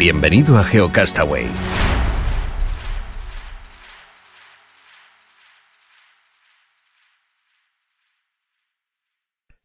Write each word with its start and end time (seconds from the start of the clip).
Bienvenido 0.00 0.56
a 0.56 0.64
GeoCastaway. 0.64 1.44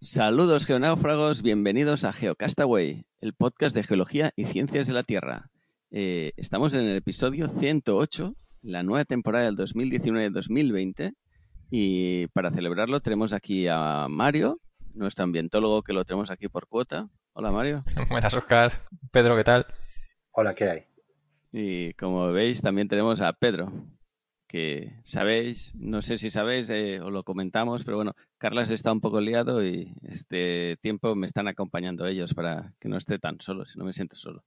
Saludos 0.02 0.66
geonáufragos, 0.66 1.42
bienvenidos 1.42 2.04
a 2.04 2.12
GeoCastaway, 2.12 3.06
el 3.22 3.34
podcast 3.34 3.74
de 3.78 3.84
geología 3.84 4.34
y 4.36 4.44
ciencias 4.44 4.88
de 4.88 4.94
la 4.94 5.04
Tierra. 5.04 5.52
Eh, 5.90 6.34
estamos 6.36 6.74
en 6.74 6.82
el 6.82 6.98
episodio 6.98 7.48
108, 7.48 8.36
la 8.62 8.84
nueva 8.84 9.06
temporada 9.06 9.46
del 9.46 9.56
2019-2020, 9.56 11.14
y 11.72 12.28
para 12.34 12.52
celebrarlo 12.52 13.00
tenemos 13.00 13.32
aquí 13.32 13.70
a 13.70 14.08
Mario, 14.10 14.60
nuestro 14.94 15.24
ambientólogo 15.24 15.82
que 15.82 15.94
lo 15.94 16.04
tenemos 16.04 16.30
aquí 16.30 16.50
por 16.50 16.68
cuota. 16.68 17.08
Hola 17.32 17.52
Mario. 17.52 17.84
Buenas 18.10 18.34
Oscar. 18.34 18.86
Pedro, 19.14 19.38
¿qué 19.38 19.46
tal? 19.46 19.66
Hola, 20.38 20.54
¿qué 20.54 20.70
hay? 20.70 20.86
Y 21.54 21.94
como 21.94 22.30
veis, 22.34 22.62
también 22.62 22.90
tenemos 22.90 23.22
a 23.22 23.32
Pedro, 23.32 23.72
que 24.50 25.00
sabéis, 25.02 25.74
no 25.76 26.02
sé 26.02 26.18
si 26.18 26.30
sabéis 26.30 26.70
eh, 26.70 27.00
o 27.00 27.10
lo 27.10 27.24
comentamos, 27.24 27.86
pero 27.86 27.96
bueno, 27.96 28.16
Carlas 28.38 28.70
está 28.70 28.92
un 28.92 29.00
poco 29.00 29.22
liado 29.22 29.66
y 29.66 29.96
este 30.02 30.76
tiempo 30.82 31.16
me 31.16 31.26
están 31.26 31.48
acompañando 31.48 32.06
ellos 32.06 32.34
para 32.34 32.74
que 32.82 32.90
no 32.90 32.98
esté 32.98 33.18
tan 33.18 33.40
solo, 33.40 33.64
si 33.64 33.80
no 33.80 33.86
me 33.86 33.94
siento 33.94 34.18
solo. 34.18 34.44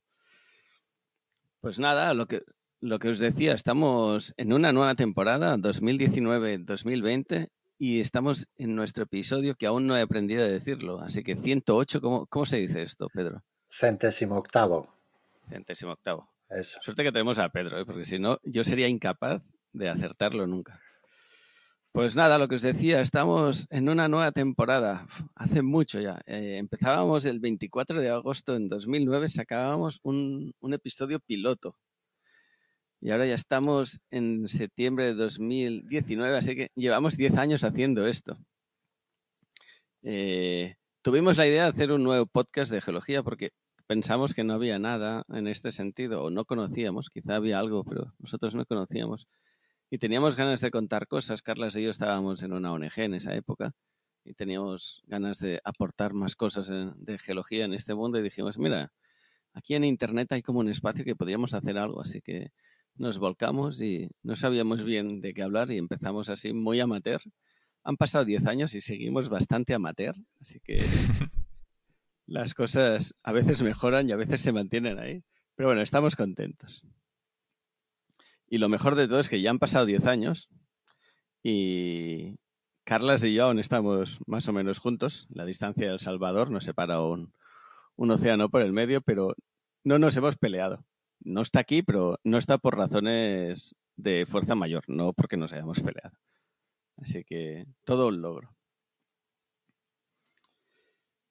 Pues 1.62 1.78
nada, 1.78 2.12
lo 2.12 2.26
que, 2.26 2.42
lo 2.80 2.98
que 2.98 3.08
os 3.08 3.18
decía, 3.18 3.54
estamos 3.54 4.34
en 4.36 4.52
una 4.52 4.72
nueva 4.72 4.94
temporada, 4.94 5.56
2019-2020, 5.56 7.48
y 7.78 8.00
estamos 8.00 8.46
en 8.56 8.76
nuestro 8.76 9.04
episodio 9.04 9.54
que 9.54 9.66
aún 9.66 9.86
no 9.86 9.96
he 9.96 10.02
aprendido 10.02 10.44
a 10.44 10.48
decirlo. 10.48 11.00
Así 11.00 11.22
que 11.22 11.34
108, 11.34 12.02
¿cómo, 12.02 12.26
cómo 12.26 12.44
se 12.44 12.58
dice 12.58 12.82
esto, 12.82 13.08
Pedro? 13.10 13.42
Centésimo 13.70 14.36
octavo. 14.36 14.97
Centésimo 15.48 15.92
octavo. 15.92 16.30
Eso. 16.48 16.78
Suerte 16.82 17.02
que 17.02 17.12
tenemos 17.12 17.38
a 17.38 17.48
Pedro, 17.50 17.78
¿eh? 17.80 17.84
porque 17.84 18.04
si 18.04 18.18
no, 18.18 18.38
yo 18.42 18.64
sería 18.64 18.88
incapaz 18.88 19.42
de 19.72 19.88
acertarlo 19.88 20.46
nunca. 20.46 20.80
Pues 21.92 22.16
nada, 22.16 22.38
lo 22.38 22.48
que 22.48 22.54
os 22.54 22.62
decía, 22.62 23.00
estamos 23.00 23.66
en 23.70 23.88
una 23.88 24.08
nueva 24.08 24.30
temporada. 24.30 25.06
Hace 25.34 25.62
mucho 25.62 26.00
ya. 26.00 26.20
Eh, 26.26 26.56
empezábamos 26.58 27.24
el 27.24 27.40
24 27.40 28.00
de 28.00 28.10
agosto 28.10 28.54
en 28.54 28.68
2009, 28.68 29.28
sacábamos 29.28 30.00
un, 30.02 30.54
un 30.60 30.74
episodio 30.74 31.18
piloto. 31.20 31.76
Y 33.00 33.10
ahora 33.10 33.26
ya 33.26 33.34
estamos 33.34 34.00
en 34.10 34.48
septiembre 34.48 35.06
de 35.06 35.14
2019, 35.14 36.36
así 36.36 36.56
que 36.56 36.70
llevamos 36.74 37.16
10 37.16 37.36
años 37.38 37.64
haciendo 37.64 38.06
esto. 38.06 38.36
Eh, 40.02 40.76
tuvimos 41.02 41.36
la 41.36 41.46
idea 41.46 41.64
de 41.64 41.68
hacer 41.70 41.92
un 41.92 42.02
nuevo 42.02 42.26
podcast 42.26 42.70
de 42.72 42.80
geología 42.80 43.22
porque 43.22 43.50
pensamos 43.88 44.34
que 44.34 44.44
no 44.44 44.52
había 44.52 44.78
nada 44.78 45.24
en 45.30 45.48
este 45.48 45.72
sentido, 45.72 46.22
o 46.22 46.30
no 46.30 46.44
conocíamos, 46.44 47.08
quizá 47.08 47.36
había 47.36 47.58
algo, 47.58 47.84
pero 47.84 48.14
nosotros 48.18 48.54
no 48.54 48.66
conocíamos. 48.66 49.28
Y 49.90 49.98
teníamos 49.98 50.36
ganas 50.36 50.60
de 50.60 50.70
contar 50.70 51.08
cosas. 51.08 51.40
Carlas 51.40 51.74
y 51.76 51.82
yo 51.82 51.90
estábamos 51.90 52.42
en 52.42 52.52
una 52.52 52.70
ONG 52.72 52.98
en 52.98 53.14
esa 53.14 53.34
época 53.34 53.72
y 54.24 54.34
teníamos 54.34 55.02
ganas 55.06 55.38
de 55.38 55.60
aportar 55.64 56.12
más 56.12 56.36
cosas 56.36 56.70
de 56.70 57.18
geología 57.18 57.64
en 57.64 57.72
este 57.72 57.94
mundo 57.94 58.18
y 58.18 58.22
dijimos, 58.22 58.58
mira, 58.58 58.92
aquí 59.54 59.74
en 59.74 59.84
Internet 59.84 60.30
hay 60.32 60.42
como 60.42 60.60
un 60.60 60.68
espacio 60.68 61.02
que 61.04 61.16
podríamos 61.16 61.54
hacer 61.54 61.78
algo, 61.78 62.02
así 62.02 62.20
que 62.20 62.50
nos 62.94 63.18
volcamos 63.18 63.80
y 63.80 64.10
no 64.22 64.36
sabíamos 64.36 64.84
bien 64.84 65.22
de 65.22 65.32
qué 65.32 65.42
hablar 65.42 65.70
y 65.70 65.78
empezamos 65.78 66.28
así 66.28 66.52
muy 66.52 66.78
amateur. 66.80 67.22
Han 67.84 67.96
pasado 67.96 68.26
10 68.26 68.46
años 68.46 68.74
y 68.74 68.82
seguimos 68.82 69.30
bastante 69.30 69.72
amateur, 69.72 70.14
así 70.40 70.60
que 70.60 70.76
las 72.28 72.52
cosas 72.52 73.14
a 73.22 73.32
veces 73.32 73.62
mejoran 73.62 74.08
y 74.08 74.12
a 74.12 74.16
veces 74.16 74.42
se 74.42 74.52
mantienen 74.52 74.98
ahí. 74.98 75.24
Pero 75.54 75.70
bueno, 75.70 75.80
estamos 75.80 76.14
contentos. 76.14 76.86
Y 78.46 78.58
lo 78.58 78.68
mejor 78.68 78.94
de 78.94 79.08
todo 79.08 79.18
es 79.18 79.28
que 79.28 79.40
ya 79.40 79.50
han 79.50 79.58
pasado 79.58 79.86
10 79.86 80.06
años 80.06 80.50
y 81.42 82.38
Carlas 82.84 83.24
y 83.24 83.34
yo 83.34 83.46
aún 83.46 83.58
estamos 83.58 84.20
más 84.26 84.46
o 84.48 84.52
menos 84.52 84.78
juntos. 84.78 85.26
La 85.30 85.44
distancia 85.44 85.86
de 85.86 85.92
El 85.94 86.00
Salvador 86.00 86.50
nos 86.50 86.64
separa 86.64 87.02
un, 87.02 87.32
un 87.96 88.10
océano 88.10 88.50
por 88.50 88.62
el 88.62 88.72
medio, 88.72 89.00
pero 89.00 89.34
no 89.82 89.98
nos 89.98 90.16
hemos 90.16 90.36
peleado. 90.36 90.84
No 91.20 91.40
está 91.40 91.60
aquí, 91.60 91.82
pero 91.82 92.18
no 92.24 92.38
está 92.38 92.58
por 92.58 92.76
razones 92.76 93.74
de 93.96 94.26
fuerza 94.26 94.54
mayor, 94.54 94.84
no 94.86 95.12
porque 95.12 95.36
nos 95.36 95.52
hayamos 95.52 95.80
peleado. 95.80 96.16
Así 96.96 97.24
que 97.24 97.66
todo 97.84 98.08
un 98.08 98.20
logro. 98.20 98.57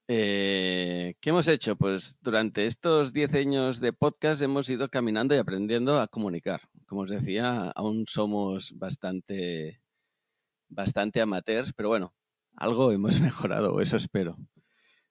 Eh, 0.09 1.15
¿Qué 1.19 1.31
hemos 1.31 1.49
hecho? 1.49 1.75
Pues 1.75 2.17
durante 2.21 2.65
estos 2.65 3.11
10 3.11 3.33
años 3.33 3.81
de 3.81 3.91
podcast 3.91 4.41
hemos 4.41 4.69
ido 4.69 4.87
caminando 4.89 5.35
y 5.35 5.37
aprendiendo 5.37 5.99
a 5.99 6.07
comunicar. 6.07 6.61
Como 6.85 7.01
os 7.01 7.09
decía, 7.11 7.71
aún 7.71 8.05
somos 8.07 8.73
bastante, 8.77 9.81
bastante 10.69 11.19
amateurs, 11.19 11.73
pero 11.73 11.89
bueno, 11.89 12.13
algo 12.55 12.93
hemos 12.93 13.19
mejorado, 13.21 13.81
eso 13.81 13.97
espero. 13.97 14.37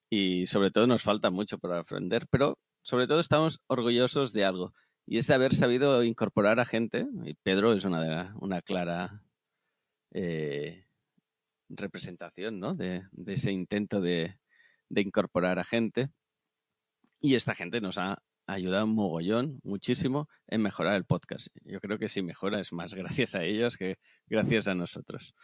Y 0.08 0.46
sobre 0.46 0.70
todo 0.70 0.86
nos 0.86 1.02
falta 1.02 1.30
mucho 1.30 1.58
por 1.58 1.74
aprender, 1.74 2.26
pero 2.30 2.58
sobre 2.82 3.06
todo 3.06 3.20
estamos 3.20 3.60
orgullosos 3.66 4.32
de 4.32 4.46
algo. 4.46 4.72
Y 5.06 5.18
es 5.18 5.26
de 5.26 5.34
haber 5.34 5.54
sabido 5.54 6.02
incorporar 6.04 6.58
a 6.58 6.64
gente, 6.64 7.06
y 7.24 7.34
Pedro 7.34 7.74
es 7.74 7.84
una, 7.84 8.34
una 8.40 8.62
clara 8.62 9.22
eh, 10.12 10.86
representación 11.68 12.60
¿no? 12.60 12.74
de, 12.74 13.04
de 13.12 13.34
ese 13.34 13.52
intento 13.52 14.00
de, 14.00 14.38
de 14.88 15.02
incorporar 15.02 15.58
a 15.58 15.64
gente. 15.64 16.08
Y 17.20 17.34
esta 17.34 17.54
gente 17.54 17.80
nos 17.80 17.98
ha 17.98 18.22
ayudado 18.46 18.84
un 18.84 18.94
mogollón, 18.94 19.60
muchísimo, 19.64 20.28
en 20.46 20.62
mejorar 20.62 20.94
el 20.94 21.04
podcast. 21.04 21.48
Yo 21.64 21.80
creo 21.80 21.98
que 21.98 22.08
si 22.08 22.22
mejora 22.22 22.60
es 22.60 22.72
más 22.72 22.94
gracias 22.94 23.34
a 23.34 23.44
ellos 23.44 23.76
que 23.76 23.96
gracias 24.26 24.68
a 24.68 24.74
nosotros. 24.74 25.34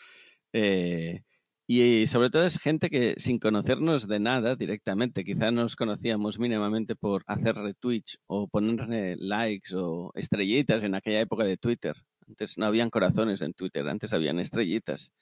Eh, 0.52 1.22
y 1.66 2.06
sobre 2.06 2.28
todo 2.28 2.44
es 2.44 2.58
gente 2.58 2.90
que 2.90 3.14
sin 3.18 3.38
conocernos 3.38 4.08
de 4.08 4.20
nada 4.20 4.56
directamente, 4.56 5.24
quizá 5.24 5.50
nos 5.50 5.76
conocíamos 5.76 6.38
mínimamente 6.38 6.96
por 6.96 7.22
hacer 7.26 7.54
retweets 7.54 8.18
o 8.26 8.48
ponerle 8.48 9.16
likes 9.16 9.74
o 9.74 10.10
estrellitas 10.14 10.82
en 10.82 10.94
aquella 10.94 11.20
época 11.20 11.44
de 11.44 11.56
Twitter. 11.56 11.96
Antes 12.28 12.58
no 12.58 12.66
habían 12.66 12.90
corazones 12.90 13.42
en 13.42 13.54
Twitter, 13.54 13.88
antes 13.88 14.12
habían 14.12 14.38
estrellitas 14.38 15.12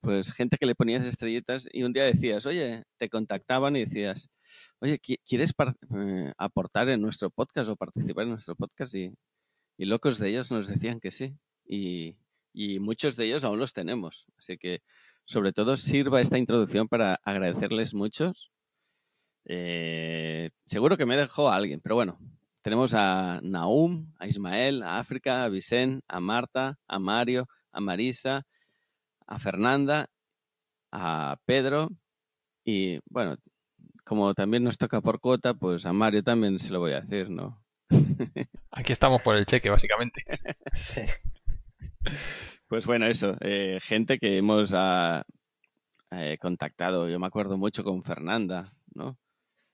pues 0.00 0.32
gente 0.32 0.56
que 0.58 0.66
le 0.66 0.74
ponías 0.74 1.04
estrellitas 1.04 1.68
y 1.72 1.82
un 1.82 1.92
día 1.92 2.04
decías, 2.04 2.46
oye, 2.46 2.84
te 2.96 3.08
contactaban 3.08 3.76
y 3.76 3.80
decías, 3.84 4.28
oye, 4.80 4.98
¿quieres 4.98 5.52
eh, 5.96 6.32
aportar 6.38 6.88
en 6.88 7.00
nuestro 7.00 7.30
podcast 7.30 7.70
o 7.70 7.76
participar 7.76 8.24
en 8.24 8.30
nuestro 8.30 8.54
podcast? 8.56 8.94
Y, 8.94 9.12
y 9.76 9.84
locos 9.86 10.18
de 10.18 10.30
ellos 10.30 10.50
nos 10.50 10.68
decían 10.68 11.00
que 11.00 11.10
sí. 11.10 11.36
Y, 11.66 12.16
y, 12.52 12.78
muchos 12.78 13.16
de 13.16 13.26
ellos 13.26 13.44
aún 13.44 13.58
los 13.58 13.72
tenemos. 13.72 14.26
Así 14.38 14.56
que, 14.58 14.80
sobre 15.24 15.52
todo, 15.52 15.76
sirva 15.76 16.20
esta 16.20 16.38
introducción 16.38 16.88
para 16.88 17.20
agradecerles 17.24 17.94
muchos. 17.94 18.50
Eh, 19.44 20.50
seguro 20.66 20.96
que 20.96 21.06
me 21.06 21.16
dejó 21.16 21.48
a 21.48 21.56
alguien, 21.56 21.80
pero 21.80 21.94
bueno, 21.94 22.18
tenemos 22.62 22.94
a 22.94 23.40
Naum, 23.42 24.12
a 24.18 24.26
Ismael, 24.26 24.82
a 24.82 24.98
África, 24.98 25.44
a 25.44 25.48
Vicente, 25.48 26.04
a 26.08 26.20
Marta, 26.20 26.78
a 26.86 26.98
Mario, 26.98 27.48
a 27.72 27.80
Marisa, 27.80 28.46
a 29.28 29.38
Fernanda, 29.38 30.10
a 30.90 31.38
Pedro 31.44 31.90
y 32.64 32.98
bueno, 33.08 33.36
como 34.04 34.34
también 34.34 34.64
nos 34.64 34.78
toca 34.78 35.00
por 35.00 35.20
cuota, 35.20 35.54
pues 35.54 35.86
a 35.86 35.92
Mario 35.92 36.22
también 36.22 36.58
se 36.58 36.72
lo 36.72 36.80
voy 36.80 36.92
a 36.92 37.00
decir, 37.00 37.30
¿no? 37.30 37.62
Aquí 38.70 38.92
estamos 38.92 39.22
por 39.22 39.36
el 39.36 39.46
cheque, 39.46 39.70
básicamente. 39.70 40.24
Sí. 40.74 41.02
Pues 42.68 42.86
bueno, 42.86 43.06
eso, 43.06 43.36
eh, 43.40 43.78
gente 43.82 44.18
que 44.18 44.38
hemos 44.38 44.72
ah, 44.74 45.24
eh, 46.10 46.38
contactado, 46.40 47.08
yo 47.08 47.18
me 47.18 47.26
acuerdo 47.26 47.58
mucho 47.58 47.84
con 47.84 48.02
Fernanda, 48.02 48.72
¿no? 48.94 49.18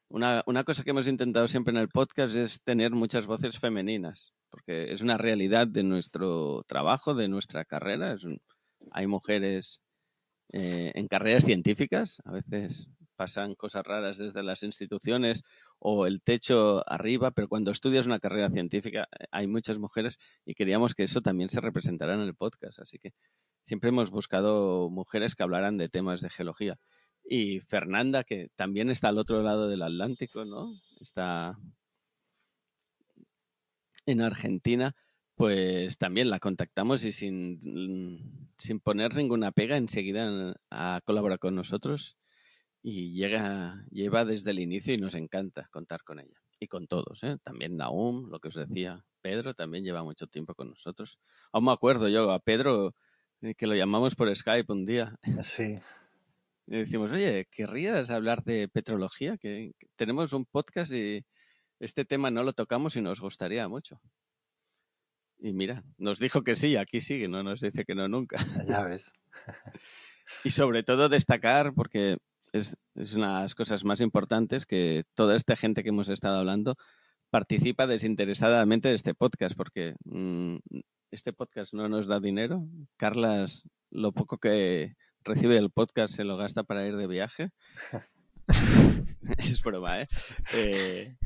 Una, 0.09 0.43
una, 0.47 0.65
cosa 0.65 0.85
que 0.85 0.91
hemos 0.91 1.09
intentado 1.09 1.49
siempre 1.49 1.73
en 1.73 1.79
el 1.79 1.89
podcast 1.89 2.37
es 2.37 2.63
tener 2.63 2.93
muchas 2.93 3.27
voces 3.27 3.59
femeninas, 3.59 4.33
porque 4.51 4.93
es 4.93 5.01
una 5.01 5.17
realidad 5.17 5.67
de 5.67 5.83
nuestro 5.83 6.63
trabajo, 6.69 7.15
de 7.15 7.27
nuestra 7.29 7.65
carrera, 7.65 8.13
es 8.13 8.23
un, 8.25 8.41
hay 8.93 9.07
mujeres 9.07 9.83
eh, 10.53 10.93
en 10.95 11.09
carreras 11.09 11.45
científicas. 11.45 12.23
A 12.25 12.33
veces 12.33 12.89
pasan 13.17 13.55
cosas 13.55 13.85
raras 13.85 14.19
desde 14.19 14.43
las 14.43 14.63
instituciones 14.63 15.43
o 15.79 16.07
el 16.07 16.23
techo 16.23 16.83
arriba, 16.91 17.31
pero 17.31 17.49
cuando 17.49 17.71
estudias 17.71 18.07
una 18.07 18.19
carrera 18.19 18.51
científica 18.51 19.09
eh, 19.19 19.25
hay 19.31 19.47
muchas 19.47 19.79
mujeres 19.79 20.19
y 20.45 20.55
queríamos 20.55 20.95
que 20.95 21.05
eso 21.05 21.21
también 21.21 21.49
se 21.49 21.61
representara 21.61 22.15
en 22.15 22.21
el 22.21 22.35
podcast. 22.35 22.81
Así 22.81 22.99
que 22.99 23.13
siempre 23.63 23.91
hemos 23.91 24.11
buscado 24.11 24.91
mujeres 24.91 25.35
que 25.35 25.43
hablaran 25.43 25.77
de 25.77 25.89
temas 25.89 26.21
de 26.21 26.31
geología. 26.31 26.79
Y 27.25 27.61
Fernanda, 27.61 28.23
que 28.23 28.51
también 28.55 28.91
está 28.91 29.09
al 29.09 29.19
otro 29.19 29.43
lado 29.43 29.69
del 29.69 29.83
Atlántico, 29.83 30.45
¿no? 30.45 30.79
Está 31.01 31.59
en 34.07 34.21
Argentina, 34.21 34.95
pues 35.35 35.99
también 35.99 36.31
la 36.31 36.39
contactamos 36.39 37.05
y 37.05 37.13
sin, 37.13 38.49
sin 38.59 38.81
poner 38.81 39.15
ninguna 39.15 39.53
pega 39.53 39.77
enseguida 39.77 40.55
ha 40.71 41.01
colaborado 41.05 41.39
con 41.39 41.55
nosotros 41.55 42.17
y 42.83 43.15
llega, 43.15 43.85
lleva 43.91 44.25
desde 44.25 44.51
el 44.51 44.61
inicio 44.61 44.95
y 44.95 44.99
nos 44.99 45.15
encanta 45.15 45.69
contar 45.73 46.05
con 46.05 46.21
ella. 46.21 46.41
Y 46.61 46.69
con 46.69 46.87
todos, 46.87 47.25
¿eh? 47.25 47.37
También 47.43 47.77
Naum, 47.77 48.29
lo 48.31 48.39
que 48.39 48.49
os 48.49 48.55
decía, 48.55 49.05
Pedro 49.23 49.55
también 49.55 49.85
lleva 49.85 50.05
mucho 50.05 50.27
tiempo 50.27 50.55
con 50.55 50.69
nosotros. 50.69 51.19
Aún 51.53 51.65
me 51.65 51.73
acuerdo 51.73 52.09
yo 52.09 52.31
a 52.31 52.39
Pedro 52.41 52.95
eh, 53.41 53.55
que 53.55 53.67
lo 53.67 53.75
llamamos 53.75 54.15
por 54.15 54.35
Skype 54.35 54.73
un 54.73 54.85
día. 54.85 55.17
Sí. 55.43 55.79
Y 56.67 56.79
decimos, 56.79 57.13
oye, 57.13 57.47
¿querrías 57.51 58.09
hablar 58.09 58.43
de 58.43 58.69
petrología? 58.69 59.37
Que 59.37 59.73
tenemos 59.97 60.33
un 60.33 60.47
podcast 60.47 60.93
y 60.93 61.23
este 61.79 62.07
tema 62.07 62.31
no 62.31 62.43
lo 62.43 62.55
tocamos 62.55 62.97
y 62.97 63.03
nos 63.03 63.21
gustaría 63.21 63.69
mucho. 63.69 64.01
Y 65.45 65.53
mira, 65.53 65.85
nos 65.99 66.21
dijo 66.21 66.43
que 66.43 66.57
sí, 66.57 66.77
aquí 66.77 67.03
sigue, 67.03 67.29
no 67.29 67.43
nos 67.43 67.61
dice 67.61 67.85
que 67.85 67.95
no 67.95 68.09
nunca. 68.09 68.39
Ya 68.67 68.83
ves. 68.83 69.13
Y 70.43 70.51
sobre 70.51 70.83
todo 70.83 71.11
destacar, 71.11 71.75
porque 71.75 72.17
es, 72.53 72.79
es 72.95 73.13
una 73.13 73.37
de 73.37 73.43
las 73.43 73.55
cosas 73.55 73.85
más 73.85 74.01
importantes, 74.01 74.65
que 74.65 75.05
toda 75.15 75.37
esta 75.37 75.55
gente 75.55 75.83
que 75.83 75.91
hemos 75.91 76.09
estado 76.09 76.39
hablando 76.39 76.77
participa 77.29 77.87
desinteresadamente 77.87 78.89
de 78.89 78.95
este 78.95 79.13
podcast, 79.15 79.55
porque 79.55 79.97
mm, 80.07 80.57
este 81.11 81.35
podcast 81.35 81.75
no 81.75 81.91
nos 81.91 82.07
da 82.07 82.21
dinero. 82.21 82.67
Carlas, 82.97 83.65
lo 83.91 84.13
poco 84.13 84.39
que 84.39 84.97
recibe 85.25 85.59
el 85.59 85.71
podcast 85.71 86.15
se 86.15 86.25
lo 86.25 86.39
gasta 86.39 86.65
para 86.65 86.87
ir 86.87 86.97
de 86.97 87.07
viaje. 87.07 87.51
es 89.39 89.63
broma, 89.63 90.01
¿eh? 90.01 90.09
eh 90.55 91.17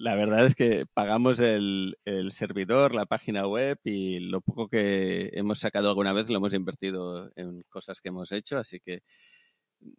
la 0.00 0.14
verdad 0.14 0.46
es 0.46 0.54
que 0.54 0.86
pagamos 0.94 1.40
el, 1.40 1.94
servidor, 2.30 2.94
la 2.94 3.04
página 3.04 3.46
web 3.46 3.78
y 3.84 4.18
lo 4.20 4.40
poco 4.40 4.66
que 4.68 5.28
hemos 5.34 5.58
sacado 5.58 5.90
alguna 5.90 6.14
vez 6.14 6.30
lo 6.30 6.38
hemos 6.38 6.54
invertido 6.54 7.30
en 7.36 7.62
cosas 7.68 8.00
que 8.00 8.08
hemos 8.08 8.32
hecho, 8.32 8.58
así 8.58 8.80
que 8.80 9.02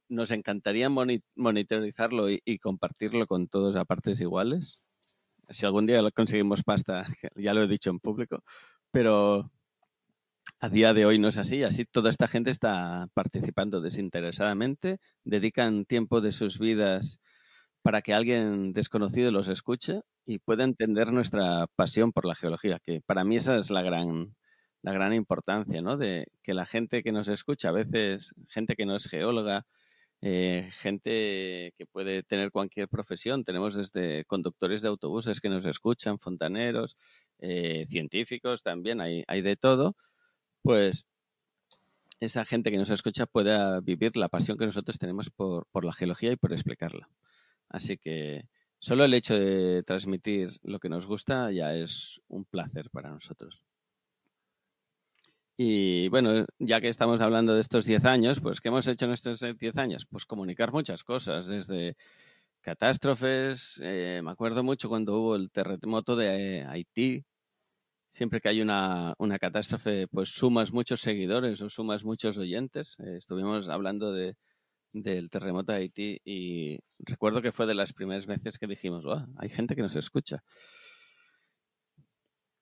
nos 0.09 0.31
encantaría 0.31 0.89
monitorizarlo 0.89 2.31
y, 2.31 2.41
y 2.45 2.57
compartirlo 2.57 3.27
con 3.27 3.47
todos 3.47 3.75
a 3.75 3.85
partes 3.85 4.19
iguales. 4.21 4.79
Si 5.49 5.67
algún 5.67 5.85
día 5.85 6.01
conseguimos 6.11 6.63
pasta, 6.63 7.05
ya 7.35 7.53
lo 7.53 7.61
he 7.61 7.67
dicho 7.67 7.91
en 7.91 7.99
público, 7.99 8.43
pero 8.89 9.51
a 10.59 10.69
día 10.69 10.95
de 10.95 11.05
hoy 11.05 11.19
no 11.19 11.27
es 11.27 11.37
así. 11.37 11.61
Así 11.63 11.85
toda 11.85 12.09
esta 12.09 12.27
gente 12.27 12.49
está 12.49 13.07
participando 13.13 13.81
desinteresadamente, 13.81 14.97
dedican 15.25 15.85
tiempo 15.85 16.21
de 16.21 16.31
sus 16.31 16.57
vidas 16.57 17.19
para 17.81 18.01
que 18.01 18.13
alguien 18.13 18.73
desconocido 18.73 19.31
los 19.31 19.49
escuche 19.49 20.01
y 20.25 20.39
pueda 20.39 20.63
entender 20.63 21.11
nuestra 21.11 21.67
pasión 21.75 22.11
por 22.11 22.25
la 22.25 22.35
geología, 22.35 22.79
que 22.79 23.01
para 23.01 23.23
mí 23.23 23.37
esa 23.37 23.57
es 23.57 23.71
la 23.71 23.81
gran, 23.81 24.35
la 24.83 24.93
gran 24.93 25.13
importancia, 25.13 25.81
¿no? 25.81 25.97
De 25.97 26.27
que 26.43 26.53
la 26.53 26.65
gente 26.65 27.03
que 27.03 27.11
nos 27.11 27.27
escucha, 27.27 27.69
a 27.69 27.73
veces 27.73 28.33
gente 28.49 28.75
que 28.75 28.85
no 28.85 28.95
es 28.95 29.07
geóloga, 29.07 29.65
eh, 30.21 30.69
gente 30.73 31.73
que 31.77 31.85
puede 31.91 32.23
tener 32.23 32.51
cualquier 32.51 32.87
profesión, 32.87 33.43
tenemos 33.43 33.75
desde 33.75 34.25
conductores 34.25 34.83
de 34.83 34.89
autobuses 34.89 35.41
que 35.41 35.49
nos 35.49 35.65
escuchan, 35.65 36.19
fontaneros, 36.19 36.97
eh, 37.39 37.85
científicos 37.87 38.61
también, 38.63 39.01
hay, 39.01 39.23
hay 39.27 39.41
de 39.41 39.55
todo, 39.55 39.95
pues 40.63 41.07
esa 42.19 42.45
gente 42.45 42.71
que 42.71 42.77
nos 42.77 42.91
escucha 42.91 43.25
pueda 43.25 43.81
vivir 43.81 44.15
la 44.15 44.29
pasión 44.29 44.57
que 44.57 44.65
nosotros 44.67 44.99
tenemos 44.99 45.31
por, 45.31 45.65
por 45.71 45.85
la 45.85 45.93
geología 45.93 46.31
y 46.31 46.35
por 46.37 46.53
explicarla. 46.53 47.09
Así 47.71 47.97
que 47.97 48.43
solo 48.79 49.05
el 49.05 49.13
hecho 49.13 49.39
de 49.39 49.83
transmitir 49.83 50.59
lo 50.61 50.79
que 50.79 50.89
nos 50.89 51.07
gusta 51.07 51.51
ya 51.51 51.73
es 51.73 52.21
un 52.27 52.45
placer 52.45 52.89
para 52.89 53.09
nosotros. 53.09 53.63
Y 55.57 56.09
bueno, 56.09 56.45
ya 56.59 56.81
que 56.81 56.89
estamos 56.89 57.21
hablando 57.21 57.53
de 57.53 57.61
estos 57.61 57.85
10 57.85 58.05
años, 58.05 58.39
pues 58.39 58.59
¿qué 58.61 58.69
hemos 58.69 58.87
hecho 58.87 59.05
en 59.05 59.11
estos 59.11 59.39
10 59.39 59.77
años? 59.77 60.05
Pues 60.09 60.25
comunicar 60.25 60.71
muchas 60.71 61.03
cosas, 61.03 61.47
desde 61.47 61.95
catástrofes, 62.61 63.79
eh, 63.83 64.21
me 64.23 64.31
acuerdo 64.31 64.63
mucho 64.63 64.89
cuando 64.89 65.17
hubo 65.19 65.35
el 65.35 65.51
terremoto 65.51 66.15
de 66.15 66.65
Haití, 66.67 67.25
siempre 68.09 68.41
que 68.41 68.49
hay 68.49 68.61
una, 68.61 69.13
una, 69.19 69.39
catástrofe, 69.39 70.07
pues 70.07 70.29
sumas 70.29 70.73
muchos 70.73 71.01
seguidores 71.01 71.61
o 71.61 71.69
sumas 71.69 72.03
muchos 72.05 72.37
oyentes. 72.37 72.97
Eh, 72.99 73.17
estuvimos 73.17 73.69
hablando 73.69 74.11
de, 74.13 74.35
del 74.93 75.29
terremoto 75.29 75.71
de 75.71 75.79
Haití 75.79 76.21
y 76.25 76.79
recuerdo 76.99 77.41
que 77.41 77.51
fue 77.51 77.65
de 77.65 77.75
las 77.75 77.93
primeras 77.93 78.25
veces 78.25 78.57
que 78.57 78.67
dijimos, 78.67 79.05
hay 79.37 79.49
gente 79.49 79.75
que 79.75 79.81
nos 79.81 79.95
escucha. 79.95 80.43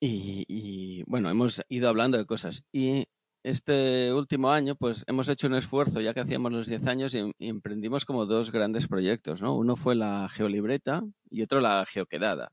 Y, 0.02 1.02
bueno, 1.06 1.30
hemos 1.30 1.62
ido 1.68 1.88
hablando 1.88 2.16
de 2.16 2.24
cosas. 2.24 2.64
Y 2.72 3.04
este 3.42 4.12
último 4.14 4.50
año, 4.50 4.74
pues 4.74 5.04
hemos 5.06 5.28
hecho 5.28 5.46
un 5.46 5.54
esfuerzo, 5.54 6.00
ya 6.00 6.14
que 6.14 6.20
hacíamos 6.20 6.52
los 6.52 6.66
10 6.68 6.86
años, 6.86 7.14
y, 7.14 7.20
y 7.38 7.48
emprendimos 7.48 8.06
como 8.06 8.24
dos 8.26 8.50
grandes 8.50 8.88
proyectos, 8.88 9.42
¿no? 9.42 9.54
Uno 9.56 9.76
fue 9.76 9.94
la 9.94 10.28
geolibreta 10.30 11.02
y 11.30 11.42
otro 11.42 11.60
la 11.60 11.84
geoquedada. 11.86 12.52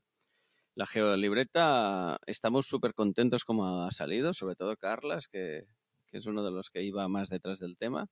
La 0.74 0.86
geolibreta, 0.86 2.18
estamos 2.26 2.66
súper 2.66 2.94
contentos 2.94 3.44
como 3.44 3.84
ha 3.84 3.90
salido, 3.92 4.34
sobre 4.34 4.54
todo 4.54 4.76
Carlas, 4.76 5.26
que, 5.28 5.66
que 6.06 6.18
es 6.18 6.26
uno 6.26 6.44
de 6.44 6.50
los 6.50 6.70
que 6.70 6.82
iba 6.82 7.08
más 7.08 7.30
detrás 7.30 7.60
del 7.60 7.76
tema. 7.76 8.08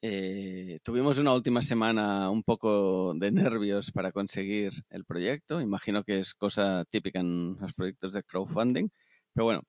Eh, 0.00 0.78
tuvimos 0.84 1.18
una 1.18 1.32
última 1.34 1.60
semana 1.60 2.30
un 2.30 2.44
poco 2.44 3.14
de 3.14 3.32
nervios 3.32 3.90
para 3.90 4.12
conseguir 4.12 4.72
el 4.90 5.04
proyecto. 5.04 5.60
Imagino 5.60 6.04
que 6.04 6.20
es 6.20 6.34
cosa 6.34 6.84
típica 6.90 7.20
en 7.20 7.56
los 7.60 7.72
proyectos 7.74 8.12
de 8.12 8.22
crowdfunding. 8.22 8.88
Pero 9.32 9.44
bueno, 9.44 9.62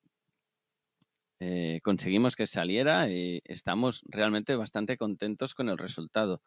eh, 1.40 1.80
conseguimos 1.84 2.36
que 2.36 2.48
saliera 2.48 3.10
y 3.10 3.42
estamos 3.46 4.04
realmente 4.08 4.56
bastante 4.56 4.98
contentos 4.98 5.56
con 5.56 5.70
el 5.70 5.78
resultado. 5.78 6.42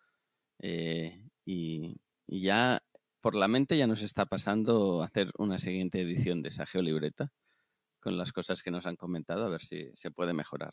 Eh, 0.61 1.21
y, 1.45 1.97
y, 2.27 2.43
ya 2.43 2.83
por 3.21 3.35
la 3.35 3.49
mente 3.49 3.77
ya 3.77 3.87
nos 3.87 4.03
está 4.03 4.27
pasando 4.27 5.03
hacer 5.03 5.33
una 5.39 5.59
siguiente 5.59 6.01
edición 6.03 6.43
de 6.43 6.51
esa 6.51 6.67
geolibreta 6.67 7.33
con 8.01 8.19
las 8.19 8.33
cosas 8.33 8.63
que 8.63 8.71
nos 8.71 8.87
han 8.87 8.97
comentado, 8.97 9.47
a 9.47 9.51
ver 9.51 9.63
si 9.63 9.91
se 9.95 10.11
puede 10.11 10.35
mejorar. 10.35 10.73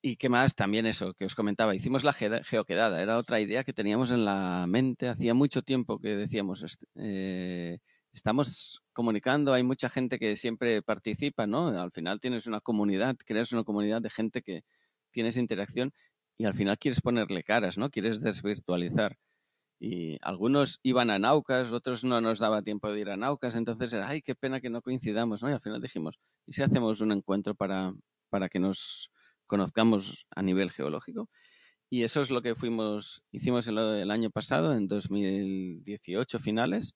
Y 0.00 0.16
qué 0.16 0.28
más, 0.28 0.54
también 0.54 0.86
eso 0.86 1.12
que 1.14 1.24
os 1.24 1.34
comentaba, 1.34 1.74
hicimos 1.74 2.04
la 2.04 2.12
geoquedada, 2.12 3.02
era 3.02 3.18
otra 3.18 3.40
idea 3.40 3.64
que 3.64 3.72
teníamos 3.72 4.12
en 4.12 4.24
la 4.24 4.64
mente, 4.68 5.08
hacía 5.08 5.34
mucho 5.34 5.62
tiempo 5.62 5.98
que 5.98 6.14
decíamos, 6.14 6.64
eh, 6.94 7.78
estamos 8.12 8.82
comunicando, 8.92 9.52
hay 9.54 9.64
mucha 9.64 9.88
gente 9.88 10.20
que 10.20 10.36
siempre 10.36 10.82
participa, 10.82 11.48
¿no? 11.48 11.68
Al 11.68 11.90
final 11.90 12.20
tienes 12.20 12.46
una 12.46 12.60
comunidad, 12.60 13.16
creas 13.26 13.52
una 13.52 13.64
comunidad 13.64 14.00
de 14.00 14.10
gente 14.10 14.42
que 14.42 14.62
tienes 15.10 15.36
interacción 15.36 15.92
y 16.38 16.44
al 16.44 16.54
final 16.54 16.78
quieres 16.78 17.00
ponerle 17.00 17.42
caras, 17.42 17.76
¿no? 17.78 17.90
Quieres 17.90 18.20
desvirtualizar. 18.22 19.16
Y 19.80 20.18
algunos 20.22 20.80
iban 20.84 21.10
a 21.10 21.18
Naucas, 21.18 21.72
otros 21.72 22.04
no 22.04 22.20
nos 22.20 22.38
daba 22.40 22.62
tiempo 22.62 22.90
de 22.90 23.00
ir 23.00 23.10
a 23.10 23.16
Naucas, 23.16 23.56
entonces 23.56 23.92
era, 23.92 24.08
ay, 24.08 24.22
qué 24.22 24.34
pena 24.36 24.60
que 24.60 24.70
no 24.70 24.82
coincidamos, 24.82 25.42
¿no? 25.42 25.50
Y 25.50 25.52
al 25.54 25.60
final 25.60 25.80
dijimos, 25.80 26.18
¿y 26.46 26.52
si 26.52 26.62
hacemos 26.62 27.00
un 27.00 27.12
encuentro 27.12 27.54
para, 27.54 27.92
para 28.30 28.48
que 28.48 28.58
nos 28.60 29.10
conozcamos 29.48 30.26
a 30.36 30.42
nivel 30.42 30.70
geológico. 30.70 31.28
Y 31.90 32.04
eso 32.04 32.20
es 32.20 32.30
lo 32.30 32.42
que 32.42 32.54
fuimos, 32.54 33.24
hicimos 33.32 33.66
el, 33.68 33.78
el 33.78 34.10
año 34.12 34.30
pasado, 34.30 34.74
en 34.74 34.86
2018 34.88 36.38
finales. 36.38 36.94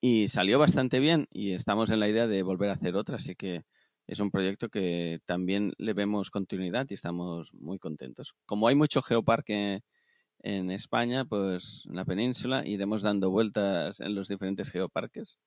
Y 0.00 0.28
salió 0.28 0.58
bastante 0.58 0.98
bien 1.00 1.28
y 1.30 1.52
estamos 1.52 1.90
en 1.90 2.00
la 2.00 2.08
idea 2.08 2.26
de 2.26 2.42
volver 2.42 2.70
a 2.70 2.74
hacer 2.74 2.96
otra, 2.96 3.16
así 3.16 3.36
que 3.36 3.62
es 4.06 4.20
un 4.20 4.30
proyecto 4.30 4.68
que 4.68 5.20
también 5.24 5.72
le 5.78 5.94
vemos 5.94 6.30
continuidad 6.30 6.86
y 6.90 6.94
estamos 6.94 7.54
muy 7.54 7.78
contentos. 7.78 8.34
Como 8.46 8.68
hay 8.68 8.74
mucho 8.74 9.00
geoparque 9.02 9.80
en 10.40 10.70
España, 10.70 11.24
pues 11.24 11.84
en 11.88 11.96
la 11.96 12.04
península 12.04 12.66
iremos 12.66 13.02
dando 13.02 13.30
vueltas 13.30 14.00
en 14.00 14.14
los 14.14 14.28
diferentes 14.28 14.70
geoparques. 14.70 15.38